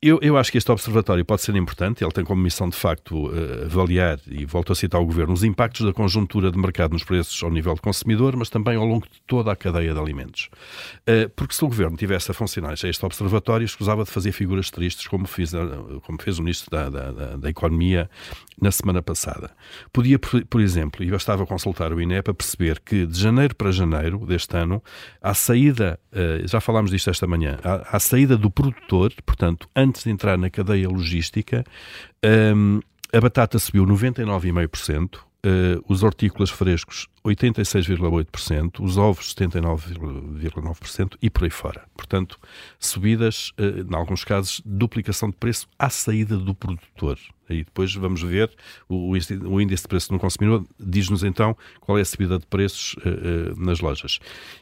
Eu, 0.02 0.18
eu, 0.22 0.38
acho 0.38 0.50
que 0.50 0.58
este 0.58 0.72
observatório 0.72 1.26
pode 1.26 1.42
ser 1.42 1.54
importante. 1.58 2.06
Ele 2.06 2.12
tem 2.14 2.24
como 2.24 2.42
missão, 2.42 2.70
de 2.70 2.76
facto, 2.78 3.34
eh, 3.36 3.66
avaliar, 3.66 4.18
e 4.28 4.46
volto 4.46 4.72
a 4.72 4.76
citar 4.76 5.02
o 5.02 5.06
Governo, 5.06 5.34
os 5.34 5.44
impactos 5.44 5.86
da 5.86 5.92
conjuntura 5.92 6.50
de 6.50 6.58
mercado 6.58 6.94
nos 6.94 7.04
preços 7.04 7.44
ao 7.44 7.52
nível 7.52 7.74
de 7.74 7.82
consumidor, 7.82 8.34
mas 8.38 8.50
também 8.50 8.78
ao 8.78 8.86
longo 8.86 9.06
de 9.06 9.22
toda 9.28 9.52
a 9.52 9.58
cadeia 9.58 9.94
de 9.94 10.00
alimentos. 10.00 10.50
Eh, 11.06 11.28
porque 11.36 11.54
se 11.54 11.66
o 11.66 11.68
Governo 11.68 11.98
tivesse 11.98 12.32
a 12.32 12.34
funcionar 12.34 12.76
este 12.76 13.06
observatório, 13.06 13.66
escusava 13.66 14.06
de 14.06 14.10
fazer 14.10 14.32
figuras 14.32 14.72
tristes, 14.72 15.06
como 15.06 15.28
fez, 15.28 15.52
como 16.06 16.22
fez 16.22 16.40
o 16.40 16.44
Ministro 16.44 16.72
da, 16.72 16.90
da, 16.90 17.36
da 17.36 17.50
Economia 17.50 18.10
na 18.62 18.72
semana 18.72 19.02
passada. 19.02 19.52
Podia, 19.92 20.20
por 20.20 20.62
exemplo, 20.62 21.04
e 21.04 21.12
bastava 21.12 21.46
consultar 21.46 21.94
o 21.94 22.02
INE 22.02 22.22
para 22.22 22.34
perceber 22.34 22.80
que 22.80 23.06
de 23.06 23.20
janeiro 23.20 23.56
para 23.56 23.72
janeiro 23.72 24.26
deste 24.26 24.56
ano, 24.56 24.84
à 25.22 25.34
saída, 25.34 26.00
eh, 26.12 26.44
já 26.46 26.60
falámos 26.60 26.92
disto 26.92 27.10
esta 27.10 27.28
manhã, 27.28 27.58
à 27.64 28.00
saída 28.00 28.38
do 28.38 28.50
produtor, 28.50 29.14
portanto, 29.26 29.68
de 29.92 30.10
entrar 30.10 30.38
na 30.38 30.50
cadeia 30.50 30.88
logística, 30.88 31.64
um, 32.56 32.80
a 33.12 33.20
batata 33.20 33.58
subiu 33.58 33.86
99,5%, 33.86 35.20
uh, 35.46 35.84
os 35.88 36.04
hortícolas 36.04 36.50
frescos 36.50 37.08
86,8%, 37.26 38.80
os 38.80 38.98
ovos 38.98 39.36
79,9% 39.36 41.18
e 41.22 41.30
por 41.30 41.44
aí 41.44 41.50
fora. 41.50 41.84
Portanto, 41.96 42.40
subidas, 42.80 43.52
uh, 43.60 43.92
em 43.92 43.96
alguns 43.96 44.24
casos, 44.24 44.62
duplicação 44.66 45.30
de 45.30 45.36
preço 45.36 45.68
à 45.78 45.90
saída 45.90 46.38
do 46.38 46.56
produtor. 46.56 47.18
Aí 47.50 47.64
depois 47.64 47.94
vamos 47.96 48.22
ver 48.22 48.52
o, 48.88 49.10
o 49.10 49.62
índice 49.62 49.82
de 49.82 49.88
preço 49.88 50.14
no 50.14 50.20
consumidor 50.20 50.64
diz-nos 50.80 51.24
então 51.24 51.58
qual 51.80 51.98
é 51.98 52.02
a 52.02 52.06
subida 52.06 52.38
de 52.38 52.46
preços 52.46 52.94
uh, 52.98 53.60
nas 53.60 53.80
lojas. 53.80 54.20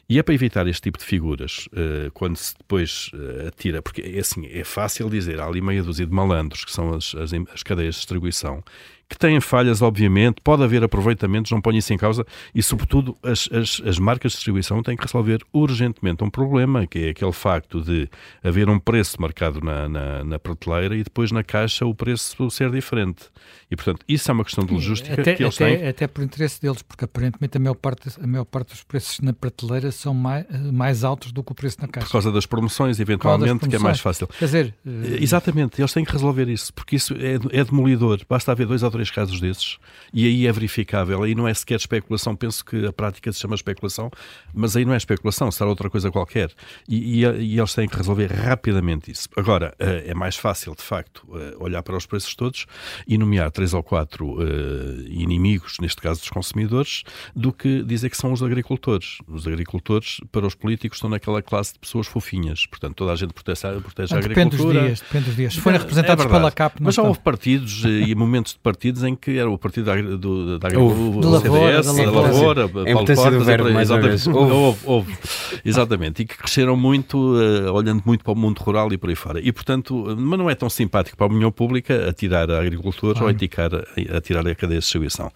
E 0.08 0.18
é 0.18 0.22
para 0.22 0.34
evitar 0.34 0.66
este 0.66 0.82
tipo 0.82 0.98
de 0.98 1.04
figuras, 1.04 1.68
quando 2.14 2.36
se 2.36 2.56
depois 2.56 3.10
atira, 3.46 3.82
porque 3.82 4.00
é 4.00 4.18
assim, 4.18 4.46
é 4.46 4.64
fácil 4.64 5.10
dizer, 5.10 5.38
há 5.38 5.44
ali 5.44 5.60
meia 5.60 5.82
dúzia 5.82 6.06
de 6.06 6.12
malandros, 6.12 6.64
que 6.64 6.72
são 6.72 6.94
as, 6.94 7.14
as, 7.14 7.30
as 7.52 7.62
cadeias 7.62 7.96
de 7.96 8.00
distribuição, 8.00 8.64
que 9.08 9.16
têm 9.16 9.40
falhas, 9.40 9.80
obviamente, 9.80 10.40
pode 10.42 10.62
haver 10.62 10.84
aproveitamentos, 10.84 11.50
não 11.50 11.60
ponho 11.60 11.78
isso 11.78 11.92
em 11.92 11.96
causa, 11.96 12.26
e 12.54 12.62
sobretudo 12.62 13.16
as, 13.22 13.48
as, 13.50 13.80
as 13.86 13.98
marcas 13.98 14.32
de 14.32 14.36
distribuição 14.36 14.82
têm 14.82 14.96
que 14.96 15.02
resolver 15.02 15.40
urgentemente 15.52 16.22
um 16.22 16.28
problema, 16.28 16.86
que 16.86 16.98
é 16.98 17.08
aquele 17.10 17.32
facto 17.32 17.80
de 17.80 18.08
haver 18.44 18.68
um 18.68 18.78
preço 18.78 19.20
marcado 19.20 19.60
na, 19.62 19.88
na, 19.88 20.24
na 20.24 20.38
prateleira 20.38 20.94
e 20.94 21.02
depois 21.02 21.32
na 21.32 21.42
caixa 21.42 21.86
o 21.86 21.94
preço 21.94 22.50
ser 22.50 22.70
diferente. 22.70 23.24
E, 23.70 23.76
portanto, 23.76 24.04
isso 24.06 24.30
é 24.30 24.34
uma 24.34 24.44
questão 24.44 24.64
de 24.64 24.74
logística 24.74 25.20
até, 25.20 25.34
que 25.34 25.42
eles 25.42 25.54
até, 25.54 25.76
têm. 25.76 25.88
Até 25.88 26.06
por 26.06 26.22
interesse 26.22 26.60
deles, 26.60 26.82
porque 26.82 27.04
aparentemente 27.04 27.56
a 27.56 27.60
maior 27.60 27.74
parte, 27.74 28.10
a 28.22 28.26
maior 28.26 28.44
parte 28.44 28.70
dos 28.70 28.82
preços 28.82 29.20
na 29.20 29.32
prateleira 29.32 29.90
são 29.90 30.12
mais, 30.12 30.44
mais 30.72 31.04
altos 31.04 31.32
do 31.32 31.42
que 31.42 31.52
o 31.52 31.54
preço 31.54 31.78
na 31.80 31.88
caixa. 31.88 32.06
Por 32.06 32.12
causa 32.12 32.30
das 32.30 32.44
promoções, 32.44 33.00
eventualmente, 33.00 33.46
das 33.46 33.58
promoções. 33.58 33.70
que 33.70 33.76
é 33.76 33.78
mais 33.78 34.00
fácil. 34.00 34.26
Quer 34.26 34.44
dizer... 34.44 34.74
Uh... 34.84 35.22
Exatamente, 35.22 35.80
eles 35.80 35.92
têm 35.92 36.04
que 36.04 36.12
resolver 36.12 36.48
isso, 36.48 36.72
porque 36.74 36.96
isso 36.96 37.14
é, 37.14 37.58
é 37.58 37.64
demolidor. 37.64 38.20
Basta 38.28 38.52
haver 38.52 38.66
dois 38.66 38.82
ou 38.82 38.90
três 38.98 39.10
casos 39.12 39.40
desses 39.40 39.78
e 40.12 40.26
aí 40.26 40.46
é 40.46 40.52
verificável. 40.52 41.22
Aí 41.22 41.34
não 41.34 41.46
é 41.46 41.54
sequer 41.54 41.76
especulação. 41.76 42.34
Penso 42.34 42.64
que 42.64 42.86
a 42.86 42.92
prática 42.92 43.32
se 43.32 43.40
chama 43.40 43.54
especulação, 43.54 44.10
mas 44.52 44.76
aí 44.76 44.84
não 44.84 44.94
é 44.94 44.96
especulação, 44.96 45.50
será 45.50 45.68
outra 45.68 45.88
coisa 45.88 46.10
qualquer. 46.10 46.50
E, 46.88 47.24
e, 47.24 47.26
e 47.26 47.58
eles 47.58 47.74
têm 47.74 47.88
que 47.88 47.96
resolver 47.96 48.26
rapidamente 48.32 49.10
isso. 49.10 49.28
Agora, 49.36 49.74
uh, 49.80 50.10
é 50.10 50.14
mais 50.14 50.36
fácil, 50.36 50.74
de 50.74 50.82
facto, 50.82 51.26
uh, 51.28 51.62
olhar 51.62 51.82
para 51.82 51.96
os 51.96 52.06
preços 52.06 52.34
todos 52.34 52.66
e 53.06 53.16
nomear 53.18 53.50
três 53.50 53.74
ou 53.74 53.82
quatro 53.82 54.38
uh, 54.38 55.00
inimigos, 55.08 55.76
neste 55.80 56.00
caso 56.00 56.20
dos 56.20 56.30
consumidores, 56.30 57.02
do 57.34 57.52
que 57.52 57.82
dizer 57.82 58.10
que 58.10 58.16
são 58.16 58.32
os 58.32 58.42
agricultores. 58.42 59.18
Os 59.26 59.46
agricultores, 59.46 60.20
para 60.32 60.46
os 60.46 60.54
políticos, 60.54 60.98
estão 60.98 61.10
naquela 61.10 61.42
classe 61.42 61.74
de 61.74 61.78
pessoas 61.78 62.06
fofinhas. 62.06 62.66
Portanto, 62.66 62.94
toda 62.94 63.12
a 63.12 63.16
gente 63.16 63.32
protege, 63.32 63.80
protege 63.80 64.14
a 64.14 64.20
depende 64.20 64.40
agricultura. 64.40 64.80
Dos 64.80 64.86
dias, 64.86 65.00
depende 65.00 65.24
dos 65.26 65.36
dias. 65.36 65.54
Se 65.54 65.60
forem 65.60 65.78
é, 65.78 65.80
representados 65.80 66.24
é 66.24 66.28
pela 66.28 66.50
CAP, 66.50 66.76
Mas 66.80 66.94
já 66.94 67.02
houve 67.02 67.20
partidos 67.20 67.84
eh, 67.84 68.08
e 68.08 68.14
momentos 68.14 68.54
de 68.54 68.58
partidos 68.58 68.87
em 68.96 69.14
que 69.14 69.38
era 69.38 69.50
o 69.50 69.58
partido 69.58 69.86
da, 69.86 69.96
do, 70.00 70.58
da 70.58 70.68
agricultura, 70.68 71.40
CDS, 71.40 71.86
da 71.86 72.10
Lavoura, 72.10 72.68
Paulo 72.68 73.06
Portas, 73.14 73.46
verbo, 73.46 73.68
exatamente, 73.68 74.28
houve, 74.30 74.78
houve, 74.84 75.18
exatamente, 75.64 76.22
e 76.22 76.26
que 76.26 76.36
cresceram 76.36 76.76
muito, 76.76 77.16
uh, 77.18 77.72
olhando 77.72 78.02
muito 78.04 78.24
para 78.24 78.32
o 78.32 78.36
mundo 78.36 78.58
rural 78.58 78.92
e 78.92 78.98
por 78.98 79.10
aí 79.10 79.16
fora. 79.16 79.40
E, 79.40 79.52
portanto, 79.52 80.16
mas 80.16 80.38
não 80.38 80.48
é 80.48 80.54
tão 80.54 80.70
simpático 80.70 81.16
para 81.16 81.26
a 81.26 81.28
opinião 81.28 81.50
pública 81.50 82.08
atirar 82.08 82.50
a 82.50 82.60
agricultura 82.60 83.14
claro. 83.14 83.26
ou 83.26 83.30
atirar, 83.30 83.70
atirar 84.16 84.46
a 84.46 84.54
cadeia 84.54 84.78
de 84.78 84.84
distribuição. 84.84 85.30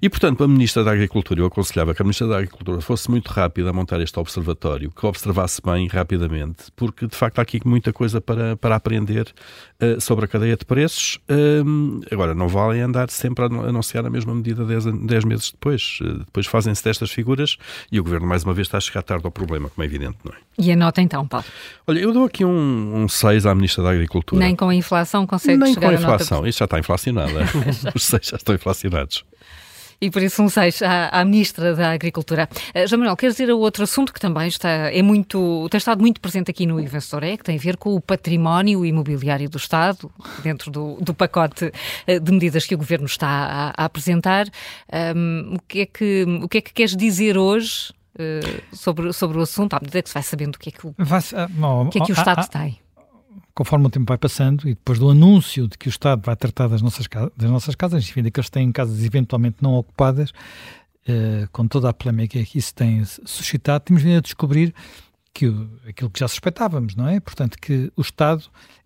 E, 0.00 0.08
portanto, 0.08 0.44
a 0.44 0.48
Ministra 0.48 0.84
da 0.84 0.92
Agricultura, 0.92 1.40
eu 1.40 1.46
aconselhava 1.46 1.94
que 1.94 2.02
a 2.02 2.04
Ministra 2.04 2.26
da 2.26 2.36
Agricultura 2.36 2.80
fosse 2.80 3.10
muito 3.10 3.28
rápida 3.28 3.70
a 3.70 3.72
montar 3.72 4.00
este 4.00 4.18
observatório, 4.18 4.90
que 4.90 5.06
observasse 5.06 5.60
bem 5.64 5.86
rapidamente, 5.88 6.64
porque, 6.76 7.06
de 7.06 7.16
facto, 7.16 7.38
há 7.38 7.42
aqui 7.42 7.60
muita 7.64 7.92
coisa 7.92 8.20
para, 8.20 8.56
para 8.56 8.76
aprender 8.76 9.32
uh, 9.82 10.00
sobre 10.00 10.24
a 10.24 10.28
cadeia 10.28 10.56
de 10.56 10.64
preços. 10.64 11.18
Uh, 11.28 12.00
agora, 12.10 12.34
não 12.34 12.48
vale 12.48 12.80
andar 12.80 13.10
sempre 13.10 13.44
a 13.44 13.46
anunciar 13.46 14.06
a 14.06 14.10
mesma 14.10 14.34
medida 14.34 14.64
10 14.64 15.24
meses 15.24 15.50
depois. 15.50 15.98
Uh, 16.00 16.18
depois 16.18 16.46
fazem-se 16.46 16.82
destas 16.84 17.10
figuras 17.10 17.56
e 17.90 17.98
o 17.98 18.04
Governo, 18.04 18.26
mais 18.26 18.44
uma 18.44 18.54
vez, 18.54 18.68
está 18.68 18.78
a 18.78 18.80
chegar 18.80 19.02
tarde 19.02 19.24
ao 19.24 19.30
problema, 19.30 19.68
como 19.68 19.82
é 19.82 19.86
evidente, 19.86 20.18
não 20.24 20.32
é? 20.32 20.36
E 20.58 20.70
a 20.70 20.76
nota 20.76 21.00
então, 21.00 21.26
Paulo? 21.26 21.46
Olha, 21.86 21.98
eu 21.98 22.12
dou 22.12 22.24
aqui 22.24 22.44
um, 22.44 23.02
um 23.02 23.08
6 23.08 23.46
à 23.46 23.54
Ministra 23.54 23.82
da 23.82 23.90
Agricultura. 23.90 24.44
Nem 24.44 24.54
com 24.54 24.68
a 24.68 24.74
inflação 24.74 25.26
consegue 25.26 25.58
Nem 25.58 25.74
chegar 25.74 25.88
com 25.88 25.96
a 25.96 25.98
inflação, 25.98 26.38
a 26.38 26.40
nota... 26.40 26.48
isso 26.48 26.58
já 26.58 26.64
está 26.66 26.78
inflacionado. 26.78 27.32
Os 27.94 28.04
6 28.04 28.26
já 28.28 28.36
estão 28.36 28.54
inflacionados. 28.54 29.24
E 30.02 30.10
por 30.10 30.20
isso 30.20 30.42
um 30.42 30.48
6 30.48 30.82
à, 30.82 31.20
à 31.20 31.24
Ministra 31.24 31.76
da 31.76 31.92
Agricultura. 31.92 32.48
Uh, 32.74 32.88
João 32.88 32.98
Manuel, 32.98 33.16
queres 33.16 33.36
dizer 33.36 33.52
a 33.52 33.54
outro 33.54 33.84
assunto 33.84 34.12
que 34.12 34.18
também 34.18 34.48
está, 34.48 34.68
é 34.68 35.00
muito, 35.00 35.68
tem 35.70 35.78
estado 35.78 36.00
muito 36.00 36.20
presente 36.20 36.50
aqui 36.50 36.66
no 36.66 36.80
Investoré, 36.80 37.36
que 37.36 37.44
tem 37.44 37.56
a 37.56 37.60
ver 37.60 37.76
com 37.76 37.94
o 37.94 38.00
património 38.00 38.84
imobiliário 38.84 39.48
do 39.48 39.56
Estado, 39.56 40.10
dentro 40.42 40.72
do, 40.72 40.96
do 41.00 41.14
pacote 41.14 41.66
uh, 41.66 42.20
de 42.20 42.32
medidas 42.32 42.66
que 42.66 42.74
o 42.74 42.78
Governo 42.78 43.06
está 43.06 43.28
a, 43.28 43.68
a 43.80 43.84
apresentar. 43.84 44.48
Um, 45.14 45.54
o, 45.54 45.60
que 45.68 45.80
é 45.82 45.86
que, 45.86 46.26
o 46.42 46.48
que 46.48 46.58
é 46.58 46.60
que 46.60 46.72
queres 46.72 46.96
dizer 46.96 47.38
hoje 47.38 47.92
uh, 48.18 48.76
sobre, 48.76 49.12
sobre 49.12 49.38
o 49.38 49.42
assunto, 49.42 49.74
à 49.74 49.78
medida 49.80 50.02
que 50.02 50.08
se 50.08 50.14
vai 50.14 50.22
sabendo 50.24 50.56
o 50.56 50.58
que 50.58 50.70
é 50.70 50.72
que 50.72 50.84
o, 50.84 50.92
vai, 50.98 51.22
que, 51.92 51.98
é 52.00 52.04
que 52.04 52.10
o 52.10 52.14
Estado 52.14 52.48
tem? 52.48 52.81
Conforme 53.54 53.86
o 53.86 53.90
tempo 53.90 54.06
vai 54.08 54.18
passando 54.18 54.62
e 54.62 54.74
depois 54.74 54.98
do 54.98 55.10
anúncio 55.10 55.68
de 55.68 55.76
que 55.76 55.88
o 55.88 55.90
Estado 55.90 56.22
vai 56.24 56.36
tratar 56.36 56.68
das 56.68 56.82
nossas, 56.82 57.06
das 57.36 57.50
nossas 57.50 57.74
casas, 57.74 58.04
enfim, 58.08 58.22
daqueles 58.22 58.48
que 58.48 58.52
têm 58.52 58.72
casas 58.72 59.04
eventualmente 59.04 59.56
não 59.60 59.74
ocupadas, 59.74 60.30
uh, 60.30 61.48
com 61.52 61.66
toda 61.66 61.88
a 61.88 61.92
polémica 61.92 62.42
que 62.44 62.58
isso 62.58 62.74
tem 62.74 63.04
suscitado, 63.04 63.84
temos 63.84 64.02
vindo 64.02 64.18
a 64.18 64.20
descobrir 64.20 64.74
que 65.34 65.46
o, 65.46 65.70
aquilo 65.86 66.10
que 66.10 66.20
já 66.20 66.28
suspeitávamos, 66.28 66.94
não 66.94 67.08
é? 67.08 67.20
Portanto, 67.20 67.56
que 67.60 67.92
o 67.96 68.00
Estado 68.00 68.44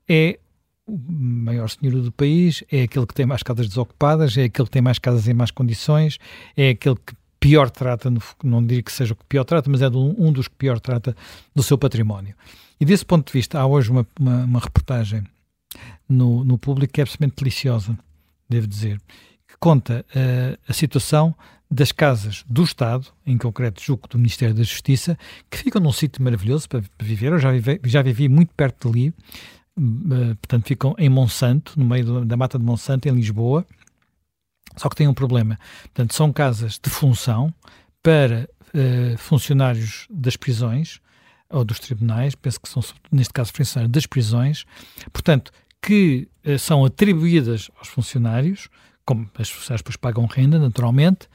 é 0.08 0.38
o 0.86 0.96
maior 0.96 1.68
senhor 1.68 2.00
do 2.00 2.12
país, 2.12 2.62
é 2.70 2.82
aquele 2.82 3.06
que 3.06 3.14
tem 3.14 3.26
mais 3.26 3.42
casas 3.42 3.68
desocupadas, 3.68 4.36
é 4.36 4.44
aquele 4.44 4.66
que 4.66 4.72
tem 4.72 4.82
mais 4.82 4.98
casas 4.98 5.26
em 5.26 5.34
más 5.34 5.50
condições, 5.50 6.18
é 6.56 6.70
aquele 6.70 6.94
que 6.94 7.14
pior 7.40 7.70
trata, 7.70 8.12
não 8.42 8.64
diria 8.64 8.82
que 8.82 8.92
seja 8.92 9.12
o 9.12 9.16
que 9.16 9.24
pior 9.24 9.44
trata, 9.44 9.68
mas 9.68 9.82
é 9.82 9.88
um 9.88 10.32
dos 10.32 10.48
que 10.48 10.54
pior 10.54 10.78
trata 10.78 11.16
do 11.54 11.62
seu 11.62 11.76
património. 11.76 12.34
E 12.80 12.84
desse 12.84 13.04
ponto 13.04 13.26
de 13.26 13.32
vista, 13.32 13.58
há 13.58 13.66
hoje 13.66 13.90
uma, 13.90 14.06
uma, 14.18 14.44
uma 14.44 14.60
reportagem 14.60 15.24
no, 16.08 16.44
no 16.44 16.58
público 16.58 16.92
que 16.92 17.00
é 17.00 17.02
absolutamente 17.02 17.36
deliciosa, 17.36 17.98
devo 18.48 18.66
dizer, 18.66 19.00
que 19.48 19.56
conta 19.58 20.04
uh, 20.10 20.58
a 20.68 20.72
situação 20.72 21.34
das 21.70 21.90
casas 21.90 22.44
do 22.48 22.62
Estado, 22.62 23.06
em 23.26 23.36
concreto 23.36 23.82
julgo 23.82 24.06
do 24.08 24.18
Ministério 24.18 24.54
da 24.54 24.62
Justiça, 24.62 25.18
que 25.50 25.58
ficam 25.58 25.80
num 25.80 25.92
sítio 25.92 26.22
maravilhoso 26.22 26.68
para 26.68 26.82
viver. 27.00 27.32
Eu 27.32 27.38
já 27.38 27.50
vivi, 27.50 27.80
já 27.84 28.02
vivi 28.02 28.28
muito 28.28 28.54
perto 28.54 28.88
dali, 28.88 29.08
uh, 29.08 30.36
portanto, 30.36 30.66
ficam 30.66 30.94
em 30.98 31.08
Monsanto, 31.08 31.72
no 31.76 31.84
meio 31.84 32.04
do, 32.04 32.24
da 32.24 32.36
mata 32.36 32.58
de 32.58 32.64
Monsanto, 32.64 33.08
em 33.08 33.12
Lisboa. 33.12 33.66
Só 34.76 34.88
que 34.90 34.96
tem 34.96 35.08
um 35.08 35.14
problema. 35.14 35.58
Portanto, 35.84 36.14
são 36.14 36.32
casas 36.32 36.78
de 36.78 36.90
função 36.90 37.52
para 38.02 38.48
uh, 38.74 39.16
funcionários 39.16 40.06
das 40.10 40.36
prisões, 40.36 41.00
ou 41.50 41.64
dos 41.64 41.78
tribunais, 41.78 42.34
penso 42.34 42.60
que 42.60 42.68
são, 42.68 42.82
neste 43.10 43.32
caso, 43.32 43.52
funcionários 43.52 43.92
das 43.92 44.06
prisões, 44.06 44.64
portanto, 45.12 45.52
que 45.80 46.28
uh, 46.44 46.58
são 46.58 46.84
atribuídas 46.84 47.70
aos 47.78 47.88
funcionários, 47.88 48.68
como 49.04 49.30
as 49.38 49.48
funcionárias 49.48 49.82
depois 49.82 49.96
pagam 49.96 50.26
renda, 50.26 50.58
naturalmente, 50.58 51.28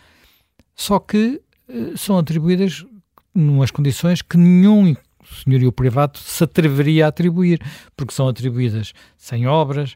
só 0.75 0.99
que 0.99 1.41
uh, 1.69 1.97
são 1.97 2.17
atribuídas 2.17 2.85
numas 3.33 3.71
condições 3.71 4.21
que 4.21 4.37
nenhum 4.37 4.95
senhorio 5.43 5.71
privado 5.71 6.17
se 6.17 6.43
atreveria 6.43 7.05
a 7.05 7.09
atribuir, 7.09 7.61
porque 7.95 8.13
são 8.13 8.27
atribuídas 8.27 8.93
sem 9.17 9.47
obras, 9.47 9.95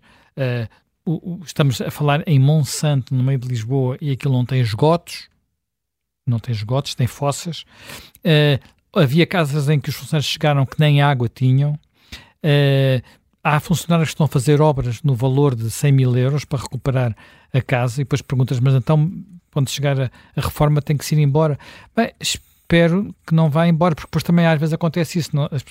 o, 1.06 1.40
estamos 1.46 1.82
a 1.82 1.92
falar 1.92 2.24
em 2.26 2.40
Monsanto, 2.40 3.14
no 3.14 3.24
meio 3.24 3.38
de 3.38 3.48
Lisboa, 3.48 3.98
e 4.02 4.12
aquilo 4.12 4.34
não 4.34 4.46
tem 4.46 4.62
esgotos, 4.62 5.30
não 6.26 6.40
tem 6.40 6.54
esgotos, 6.54 6.96
tem 6.96 7.06
fossas, 7.06 7.66
havia 8.96 9.26
casas 9.26 9.70
em 9.70 9.80
que 9.80 9.90
os 9.90 9.96
funcionários 9.96 10.30
chegaram 10.30 10.66
que 10.66 10.80
nem 10.80 11.02
água 11.02 11.30
tinham. 11.30 11.74
Uh, 12.44 13.02
há 13.44 13.60
funcionários 13.60 14.10
que 14.10 14.14
estão 14.14 14.26
a 14.26 14.30
fazer 14.30 14.62
obras 14.62 15.02
no 15.04 15.14
valor 15.16 15.56
de 15.56 15.70
100 15.70 15.92
mil 15.92 16.18
euros 16.18 16.46
para 16.46 16.62
recuperar 16.62 17.16
a 17.54 17.62
casa 17.62 18.02
e 18.02 18.04
depois 18.04 18.22
perguntas, 18.22 18.60
mas 18.60 18.74
então 18.74 19.12
quando 19.52 19.70
chegar 19.70 20.00
a, 20.00 20.12
a 20.36 20.42
reforma 20.42 20.82
tem 20.82 20.98
que 20.98 21.06
se 21.06 21.16
ir 21.16 21.22
embora. 21.22 21.58
Bem, 21.96 22.12
espero 22.20 23.16
que 23.26 23.34
não 23.34 23.50
vá 23.50 23.68
embora, 23.68 23.96
porque 23.96 24.08
depois 24.08 24.24
também 24.24 24.46
às 24.46 24.60
vezes 24.60 24.74
acontece 24.74 25.20
isso. 25.20 25.36
Não, 25.36 25.48
as, 25.52 25.64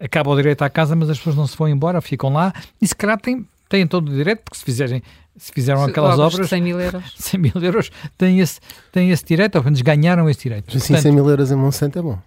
acaba 0.00 0.30
o 0.30 0.36
direito 0.36 0.62
à 0.62 0.70
casa, 0.70 0.96
mas 0.96 1.10
as 1.10 1.18
pessoas 1.18 1.36
não 1.36 1.46
se 1.46 1.56
vão 1.56 1.68
embora, 1.68 2.00
ficam 2.00 2.32
lá 2.32 2.52
e 2.80 2.86
se 2.86 2.94
calhar 2.94 3.20
têm, 3.20 3.46
têm 3.68 3.86
todo 3.86 4.10
o 4.10 4.14
direito, 4.14 4.42
porque 4.42 4.58
se 4.58 4.64
fizerem 4.64 5.02
se 5.36 5.52
fizeram 5.52 5.84
se 5.84 5.90
aquelas 5.90 6.18
obras, 6.18 6.34
obras 6.34 6.50
100 6.50 6.62
mil 6.62 6.80
euros 6.80 7.14
100 7.16 7.40
mil 7.40 7.52
euros 7.56 7.90
têm 8.18 8.40
esse, 8.40 8.60
têm 8.92 9.10
esse 9.10 9.24
direito, 9.24 9.56
ou 9.56 9.62
pelo 9.62 9.72
menos 9.72 9.82
ganharam 9.82 10.28
esse 10.28 10.42
direito. 10.42 10.68
Assim, 10.68 10.78
Portanto, 10.78 11.02
100 11.02 11.12
mil 11.12 11.28
euros 11.28 11.50
em 11.50 11.56
Monsanto 11.56 11.98
é 11.98 12.02
bom. 12.02 12.18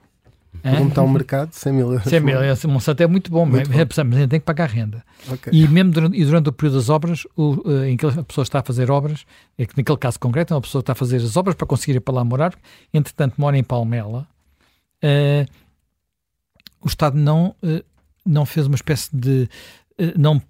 Como 0.64 0.88
está 0.90 1.02
o 1.02 1.10
mercado, 1.10 1.52
100 1.52 1.74
mil 1.74 1.92
euros. 1.92 2.04
100 2.10 2.20
mil 2.22 2.42
euros, 2.42 2.64
Monsanto 2.66 3.04
é 3.04 3.08
muito 3.08 3.30
bom, 3.30 3.46
muito 3.46 3.70
mas, 3.70 3.86
bom. 3.86 4.04
mas 4.06 4.28
tem 4.30 4.40
que 4.40 4.46
pagar 4.46 4.70
renda. 4.70 5.04
Okay. 5.30 5.52
E 5.54 5.68
mesmo 5.68 5.92
durante, 5.92 6.18
e 6.18 6.24
durante 6.24 6.48
o 6.50 6.54
período 6.54 6.76
das 6.76 6.90
obras, 6.90 7.28
o, 7.36 7.70
uh, 7.70 7.84
em 7.84 7.98
que 7.98 8.06
a 8.06 8.24
pessoa 8.24 8.44
está 8.44 8.60
a 8.60 8.64
fazer 8.64 8.90
obras, 8.90 9.26
é 9.58 9.66
que 9.66 9.76
naquele 9.76 9.98
caso 9.98 10.18
concreto, 10.20 10.54
uma 10.54 10.62
pessoa 10.62 10.80
está 10.80 10.94
a 10.94 10.96
fazer 10.96 11.18
as 11.18 11.36
obras 11.36 11.56
para 11.56 11.68
conseguir 11.68 11.98
ir 11.98 12.00
para 12.00 12.14
lá 12.14 12.24
morar, 12.24 12.54
entretanto 12.94 13.36
mora 13.38 13.58
em 13.58 13.64
Palmela, 13.64 14.26
uh, 15.04 15.52
o 16.82 16.88
Estado 16.88 17.18
não, 17.18 17.56
uh, 17.62 17.84
não 18.26 18.46
fez 18.46 18.66
uma 18.66 18.76
espécie 18.76 19.10
de. 19.14 19.50
não 20.18 20.42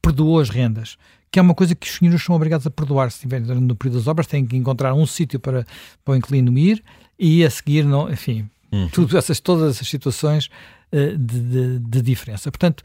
perdoou 0.00 0.38
as 0.38 0.48
rendas 0.48 0.96
que 1.36 1.38
é 1.38 1.42
uma 1.42 1.54
coisa 1.54 1.74
que 1.74 1.86
os 1.86 1.96
senhores 1.96 2.22
são 2.22 2.34
obrigados 2.34 2.66
a 2.66 2.70
perdoar 2.70 3.10
se 3.10 3.16
estiverem 3.16 3.46
no 3.60 3.76
período 3.76 3.98
das 3.98 4.06
obras, 4.06 4.26
têm 4.26 4.46
que 4.46 4.56
encontrar 4.56 4.94
um 4.94 5.04
sítio 5.04 5.38
para, 5.38 5.66
para 6.02 6.12
o 6.12 6.16
inquilino 6.16 6.56
ir 6.56 6.82
e 7.18 7.44
a 7.44 7.50
seguir, 7.50 7.84
não, 7.84 8.10
enfim, 8.10 8.48
Uhum. 8.72 8.88
Tudo 8.88 9.16
essas, 9.16 9.40
todas 9.40 9.76
essas 9.76 9.88
situações 9.88 10.50
uh, 10.92 11.16
de, 11.16 11.40
de, 11.40 11.78
de, 11.78 12.02
diferença. 12.02 12.50
Portanto, 12.50 12.82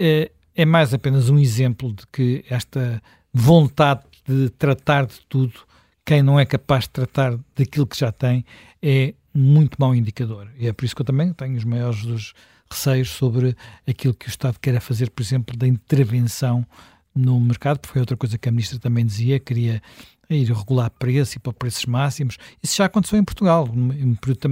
uh, 0.00 0.30
é 0.54 0.64
mais 0.64 0.92
apenas 0.92 1.28
um 1.28 1.38
exemplo 1.38 1.92
de 1.92 2.06
que 2.12 2.44
esta 2.48 3.02
vontade 3.32 4.02
de 4.26 4.50
tratar 4.50 5.06
de 5.06 5.20
tudo, 5.28 5.52
quem 6.04 6.22
não 6.22 6.38
é 6.38 6.44
capaz 6.44 6.84
de 6.84 6.90
tratar 6.90 7.38
daquilo 7.56 7.86
que 7.86 7.98
já 7.98 8.12
tem, 8.12 8.44
é 8.82 9.14
muito 9.32 9.76
mau 9.78 9.94
indicador. 9.94 10.48
E 10.58 10.66
é 10.66 10.72
por 10.72 10.84
isso 10.84 10.94
que 10.94 11.02
eu 11.02 11.06
também 11.06 11.32
tenho 11.32 11.56
os 11.56 11.64
maiores 11.64 12.04
dos 12.04 12.34
receios 12.70 13.10
sobre 13.10 13.56
aquilo 13.86 14.14
que 14.14 14.26
o 14.26 14.30
Estado 14.30 14.58
quer 14.60 14.78
fazer, 14.80 15.10
por 15.10 15.22
exemplo, 15.22 15.56
da 15.56 15.66
intervenção 15.66 16.66
no 17.14 17.40
mercado, 17.40 17.78
porque 17.78 17.92
foi 17.92 18.00
outra 18.00 18.16
coisa 18.16 18.38
que 18.38 18.48
a 18.48 18.52
ministra 18.52 18.78
também 18.78 19.04
dizia, 19.04 19.40
queria 19.40 19.82
ir 20.34 20.52
regular 20.52 20.90
preço 20.90 21.36
e 21.36 21.40
para 21.40 21.52
preços 21.52 21.84
máximos. 21.86 22.38
Isso 22.62 22.76
já 22.76 22.84
aconteceu 22.84 23.18
em 23.18 23.24
Portugal, 23.24 23.68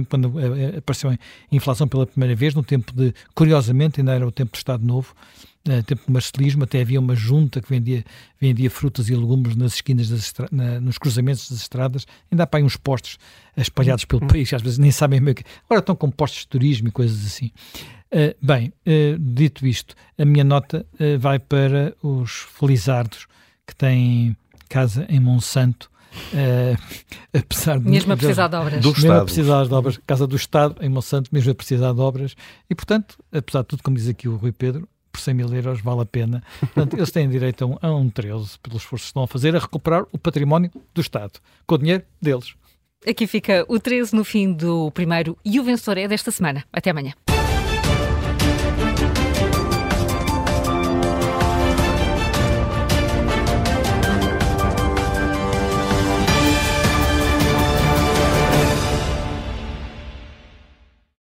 quando 0.09 0.39
eh, 0.39 0.73
eh, 0.75 0.77
apareceu 0.77 1.09
a 1.09 1.17
inflação 1.51 1.87
pela 1.87 2.05
primeira 2.05 2.35
vez, 2.35 2.53
no 2.53 2.63
tempo 2.63 2.93
de, 2.93 3.13
curiosamente, 3.33 4.01
ainda 4.01 4.13
era 4.13 4.27
o 4.27 4.31
tempo 4.31 4.51
do 4.51 4.57
Estado 4.57 4.85
Novo, 4.85 5.13
uh, 5.67 5.83
tempo 5.83 6.03
de 6.05 6.11
marcelismo, 6.11 6.63
até 6.63 6.81
havia 6.81 6.99
uma 6.99 7.15
junta 7.15 7.61
que 7.61 7.69
vendia, 7.69 8.03
vendia 8.39 8.69
frutas 8.69 9.09
e 9.09 9.15
legumes 9.15 9.55
nas 9.55 9.75
esquinas, 9.75 10.09
das 10.09 10.33
na, 10.51 10.79
nos 10.79 10.97
cruzamentos 10.97 11.49
das 11.49 11.61
estradas, 11.61 12.05
ainda 12.31 12.43
há 12.43 12.47
para 12.47 12.59
aí 12.59 12.63
uns 12.63 12.75
postos 12.75 13.17
espalhados 13.55 14.05
pelo 14.05 14.21
uhum. 14.21 14.27
país, 14.27 14.53
às 14.53 14.61
vezes 14.61 14.77
nem 14.77 14.91
sabem 14.91 15.19
meio 15.19 15.35
que... 15.35 15.43
Agora 15.65 15.79
estão 15.79 15.95
com 15.95 16.11
postos 16.11 16.41
de 16.41 16.47
turismo 16.47 16.89
e 16.89 16.91
coisas 16.91 17.25
assim. 17.25 17.51
Uh, 18.11 18.35
bem, 18.41 18.73
uh, 18.85 19.17
dito 19.19 19.65
isto, 19.65 19.95
a 20.17 20.25
minha 20.25 20.43
nota 20.43 20.85
vai 21.19 21.39
para 21.39 21.95
os 22.01 22.47
felizardos 22.57 23.27
que 23.65 23.75
têm 23.75 24.35
casa 24.69 25.05
em 25.09 25.19
Monsanto. 25.19 25.89
Uh, 26.33 26.77
apesar 27.37 27.79
de 27.79 27.87
mesmo 27.87 28.13
a 28.13 28.17
precisar 28.17 28.47
de 28.47 28.55
obras, 28.55 28.81
do 28.81 28.91
mesmo 28.93 29.13
a 29.13 29.23
precisar 29.23 29.65
de 29.65 29.73
obras, 29.73 29.99
casa 30.07 30.25
do 30.25 30.35
Estado 30.35 30.75
em 30.81 30.89
Monsanto, 30.89 31.29
mesmo 31.31 31.51
a 31.51 31.55
precisar 31.55 31.93
de 31.93 31.99
obras, 31.99 32.35
e 32.69 32.73
portanto, 32.73 33.17
apesar 33.31 33.61
de 33.61 33.67
tudo, 33.67 33.83
como 33.83 33.95
diz 33.95 34.07
aqui 34.07 34.27
o 34.27 34.35
Rui 34.35 34.51
Pedro, 34.51 34.87
por 35.11 35.19
100 35.19 35.33
mil 35.33 35.53
euros 35.53 35.81
vale 35.81 36.01
a 36.01 36.05
pena. 36.05 36.43
Portanto, 36.59 36.95
eles 36.95 37.11
têm 37.11 37.29
direito 37.29 37.63
a 37.63 37.67
um, 37.67 37.77
a 37.81 37.95
um 37.95 38.09
13 38.09 38.57
pelos 38.59 38.81
esforços 38.81 39.05
que 39.05 39.09
estão 39.11 39.23
a 39.23 39.27
fazer 39.27 39.55
a 39.55 39.59
recuperar 39.59 40.05
o 40.11 40.17
património 40.17 40.71
do 40.93 41.01
Estado, 41.01 41.33
com 41.65 41.75
o 41.75 41.77
dinheiro 41.77 42.03
deles. 42.21 42.53
Aqui 43.07 43.27
fica 43.27 43.65
o 43.67 43.79
13 43.79 44.15
no 44.15 44.23
fim 44.23 44.51
do 44.51 44.91
primeiro 44.91 45.37
e 45.43 45.59
o 45.59 45.63
vencedor 45.63 45.97
é 45.97 46.07
desta 46.07 46.31
semana. 46.31 46.65
Até 46.71 46.89
amanhã. 46.89 47.13